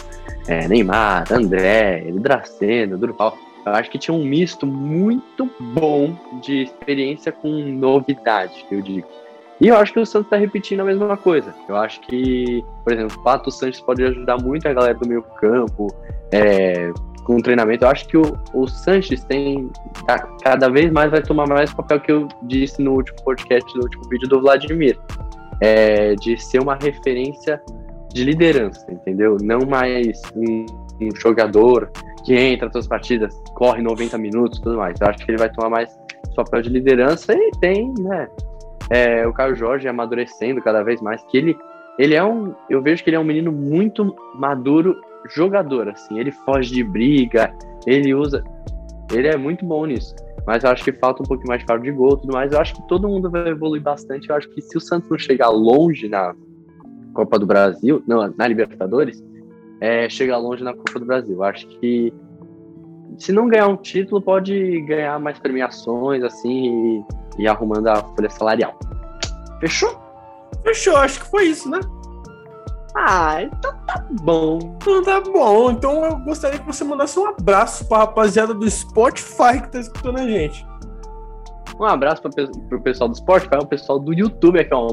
é, 0.48 0.68
Neymar, 0.68 1.26
André, 1.32 2.06
Draceno, 2.14 2.98
Durval. 2.98 3.38
Eu 3.66 3.74
acho 3.74 3.92
que 3.92 4.00
tinha 4.00 4.16
um 4.16 4.24
misto 4.24 4.66
muito 4.66 5.50
bom 5.60 6.16
de 6.42 6.64
experiência 6.64 7.32
com 7.32 7.50
novidade, 7.50 8.66
eu 8.72 8.82
digo. 8.82 9.08
E 9.60 9.68
eu 9.68 9.78
acho 9.78 9.94
que 9.94 10.00
o 10.00 10.06
Santos 10.06 10.26
está 10.26 10.38
repetindo 10.38 10.80
a 10.80 10.84
mesma 10.84 11.16
coisa. 11.16 11.54
Eu 11.70 11.76
acho 11.76 12.02
que, 12.02 12.66
por 12.84 12.94
exemplo, 12.94 13.16
o 13.16 13.24
Pato 13.24 13.52
Santos 13.52 13.80
pode 13.80 14.04
ajudar 14.04 14.42
muito 14.42 14.68
a 14.68 14.74
galera 14.74 14.96
do 14.96 15.08
meio 15.08 15.22
campo, 15.40 15.88
é, 16.32 16.92
com 17.24 17.38
o 17.38 17.42
treinamento. 17.44 17.86
Eu 17.86 17.90
acho 17.90 18.08
que 18.08 18.18
o, 18.18 18.38
o 18.54 18.68
Sanches 18.68 19.24
tem 19.26 19.70
cada 20.44 20.68
vez 20.68 20.92
mais 20.92 21.12
vai 21.12 21.22
tomar 21.22 21.48
mais 21.48 21.72
papel 21.72 22.00
que 22.00 22.12
eu 22.12 22.28
disse 22.44 22.82
no 22.82 22.94
último 22.94 23.22
podcast, 23.24 23.76
no 23.76 23.84
último 23.84 24.04
vídeo 24.10 24.28
do 24.28 24.42
Vladimir, 24.42 25.00
é, 25.62 26.16
de 26.16 26.38
ser 26.38 26.60
uma 26.60 26.76
referência 26.76 27.62
de 28.14 28.24
liderança, 28.24 28.86
entendeu? 28.92 29.38
Não 29.42 29.60
mais 29.68 30.22
um, 30.36 30.66
um 31.02 31.16
jogador 31.16 31.92
que 32.26 32.36
entra 32.36 32.70
todas 32.70 32.86
as 32.86 32.90
partidas, 32.90 33.34
corre 33.56 33.82
90 33.82 34.18
minutos 34.18 34.60
tudo 34.60 34.78
mais. 34.78 35.00
Eu 35.00 35.08
acho 35.08 35.26
que 35.26 35.32
ele 35.32 35.38
vai 35.38 35.52
tomar 35.52 35.70
mais 35.70 35.90
papel 36.36 36.62
de 36.62 36.70
liderança 36.70 37.34
e 37.34 37.52
tem, 37.60 37.94
né? 38.00 38.28
É, 38.90 39.26
o 39.26 39.34
Caio 39.34 39.56
Jorge 39.56 39.88
amadurecendo 39.88 40.62
cada 40.62 40.84
vez 40.84 41.02
mais, 41.02 41.24
que 41.26 41.38
ele, 41.38 41.58
ele 41.98 42.16
é 42.16 42.24
um. 42.24 42.54
Eu 42.70 42.82
vejo 42.82 43.04
que 43.04 43.10
ele 43.10 43.18
é 43.18 43.20
um 43.20 43.24
menino 43.24 43.52
muito 43.52 44.16
maduro 44.36 45.00
jogador, 45.30 45.90
assim. 45.90 46.20
Ele 46.20 46.32
foge 46.32 46.74
de 46.74 46.84
briga, 46.84 47.54
ele 47.86 48.14
usa. 48.14 48.44
Ele 49.12 49.28
é 49.28 49.38
muito 49.38 49.66
bom 49.66 49.86
nisso. 49.86 50.16
Mas 50.46 50.64
eu 50.64 50.72
acho 50.72 50.84
que 50.84 50.92
falta 50.94 51.22
um 51.22 51.26
pouquinho 51.26 51.50
mais 51.50 51.62
de 51.62 51.68
faro 51.68 51.82
de 51.82 51.92
gol 51.92 52.16
e 52.16 52.22
tudo 52.22 52.34
mais. 52.34 52.52
Eu 52.52 52.60
acho 52.60 52.74
que 52.74 52.88
todo 52.88 53.08
mundo 53.08 53.30
vai 53.30 53.48
evoluir 53.50 53.82
bastante. 53.82 54.30
Eu 54.30 54.36
acho 54.36 54.50
que 54.50 54.62
se 54.62 54.78
o 54.78 54.82
Santos 54.82 55.10
não 55.10 55.18
chegar 55.18 55.50
longe 55.50 56.10
na 56.10 56.34
Copa 57.14 57.38
do 57.38 57.46
Brasil, 57.46 58.04
não, 58.08 58.34
na 58.38 58.48
Libertadores, 58.48 59.24
é, 59.80 60.08
chegar 60.10 60.38
longe 60.38 60.64
na 60.64 60.74
Copa 60.74 61.00
do 61.00 61.06
Brasil. 61.06 61.44
Acho 61.44 61.68
que 61.68 62.14
se 63.18 63.32
não 63.32 63.48
ganhar 63.48 63.68
um 63.68 63.78
título, 63.78 64.22
pode 64.22 64.82
ganhar 64.82 65.20
mais 65.20 65.38
premiações, 65.40 66.24
assim, 66.24 67.04
e, 67.38 67.44
e 67.44 67.48
arrumando 67.48 67.88
a 67.88 67.96
folha 67.98 68.30
salarial. 68.30 68.78
Fechou? 69.60 70.00
Fechou, 70.64 70.98
acho 70.98 71.20
que 71.20 71.28
foi 71.28 71.46
isso, 71.46 71.70
né? 71.70 71.80
Ah, 72.96 73.42
então 73.42 73.74
tá 73.86 74.06
bom. 74.24 74.60
Então 74.82 75.04
tá 75.04 75.22
bom. 75.22 75.72
Então 75.72 76.06
eu 76.06 76.18
gostaria 76.20 76.60
que 76.60 76.66
você 76.66 76.84
mandasse 76.84 77.18
um 77.18 77.28
abraço 77.28 77.88
pra 77.88 78.00
rapaziada 78.00 78.54
do 78.54 78.70
Spotify 78.70 79.62
que 79.62 79.72
tá 79.72 79.80
escutando 79.80 80.20
a 80.20 80.28
gente. 80.28 80.66
Um 81.80 81.86
abraço 81.86 82.22
pra, 82.22 82.32
pro 82.70 82.82
pessoal 82.82 83.10
do 83.10 83.16
Spotify, 83.16 83.56
o 83.62 83.66
pessoal 83.66 83.98
do 83.98 84.14
YouTube 84.14 84.60
aqui, 84.60 84.74
ó. 84.74 84.88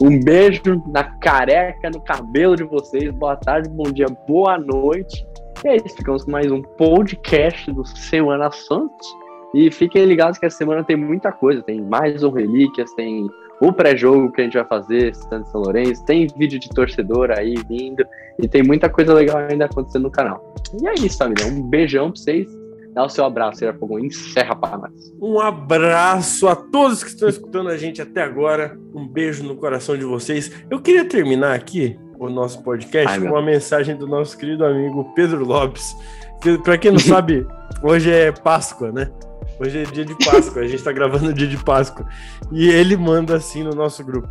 Um 0.00 0.18
beijo 0.18 0.82
na 0.88 1.04
careca, 1.04 1.90
no 1.90 2.00
cabelo 2.00 2.56
de 2.56 2.64
vocês. 2.64 3.10
Boa 3.10 3.36
tarde, 3.36 3.68
bom 3.68 3.90
dia, 3.90 4.06
boa 4.26 4.58
noite. 4.58 5.26
E 5.64 5.68
é 5.68 5.76
isso, 5.76 5.96
ficamos 5.96 6.24
com 6.24 6.30
mais 6.30 6.50
um 6.50 6.62
podcast 6.62 7.70
do 7.70 7.84
Semana 7.84 8.50
Santos. 8.50 9.06
E 9.54 9.70
fiquem 9.70 10.04
ligados 10.06 10.38
que 10.38 10.46
essa 10.46 10.56
semana 10.56 10.82
tem 10.82 10.96
muita 10.96 11.30
coisa. 11.30 11.62
Tem 11.62 11.80
mais 11.80 12.22
um 12.22 12.30
Relíquias, 12.30 12.92
tem 12.94 13.28
o 13.60 13.72
pré-jogo 13.72 14.32
que 14.32 14.40
a 14.40 14.44
gente 14.44 14.54
vai 14.54 14.64
fazer, 14.64 15.14
Santos 15.14 15.50
São 15.52 15.60
Lourenço, 15.60 16.04
tem 16.04 16.26
vídeo 16.36 16.58
de 16.58 16.68
torcedor 16.70 17.30
aí 17.30 17.54
vindo. 17.68 18.04
E 18.40 18.48
tem 18.48 18.62
muita 18.62 18.88
coisa 18.88 19.14
legal 19.14 19.38
ainda 19.48 19.66
acontecendo 19.66 20.04
no 20.04 20.10
canal. 20.10 20.42
E 20.80 20.88
é 20.88 20.94
isso, 20.94 21.18
família. 21.18 21.46
Um 21.46 21.62
beijão 21.62 22.10
pra 22.10 22.20
vocês. 22.20 22.61
Dá 22.94 23.04
o 23.04 23.08
seu 23.08 23.24
abraço, 23.24 23.60
Fogão. 23.78 23.98
Encerra 23.98 24.54
para 24.54 24.76
nós. 24.76 24.92
Um 25.20 25.40
abraço 25.40 26.46
a 26.46 26.54
todos 26.54 27.02
que 27.02 27.08
estão 27.08 27.28
escutando 27.28 27.70
a 27.70 27.76
gente 27.76 28.02
até 28.02 28.22
agora. 28.22 28.78
Um 28.94 29.08
beijo 29.08 29.42
no 29.44 29.56
coração 29.56 29.96
de 29.96 30.04
vocês. 30.04 30.52
Eu 30.70 30.80
queria 30.80 31.04
terminar 31.04 31.54
aqui 31.54 31.98
o 32.18 32.28
nosso 32.28 32.62
podcast 32.62 33.08
Ai, 33.08 33.20
com 33.20 33.28
uma 33.28 33.42
mensagem 33.42 33.96
do 33.96 34.06
nosso 34.06 34.36
querido 34.36 34.64
amigo 34.64 35.10
Pedro 35.14 35.44
Lopes. 35.44 35.96
Que, 36.42 36.58
para 36.58 36.76
quem 36.76 36.90
não 36.90 36.98
sabe, 37.00 37.46
hoje 37.82 38.10
é 38.10 38.30
Páscoa, 38.30 38.92
né? 38.92 39.10
Hoje 39.58 39.78
é 39.78 39.84
dia 39.84 40.04
de 40.04 40.16
Páscoa, 40.24 40.62
a 40.62 40.66
gente 40.66 40.82
tá 40.82 40.92
gravando 40.92 41.32
dia 41.32 41.46
de 41.46 41.56
Páscoa. 41.56 42.06
E 42.50 42.68
ele 42.68 42.96
manda 42.96 43.36
assim 43.36 43.62
no 43.62 43.70
nosso 43.70 44.04
grupo: 44.04 44.28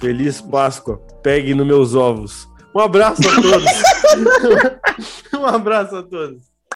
Feliz 0.00 0.40
Páscoa, 0.40 1.00
pegue 1.22 1.54
nos 1.54 1.66
meus 1.66 1.94
ovos. 1.94 2.48
Um 2.74 2.80
abraço 2.80 3.22
a 3.28 3.40
todos. 3.40 3.70
um 5.38 5.46
abraço 5.46 5.96
a 5.96 6.02
todos. 6.02 6.53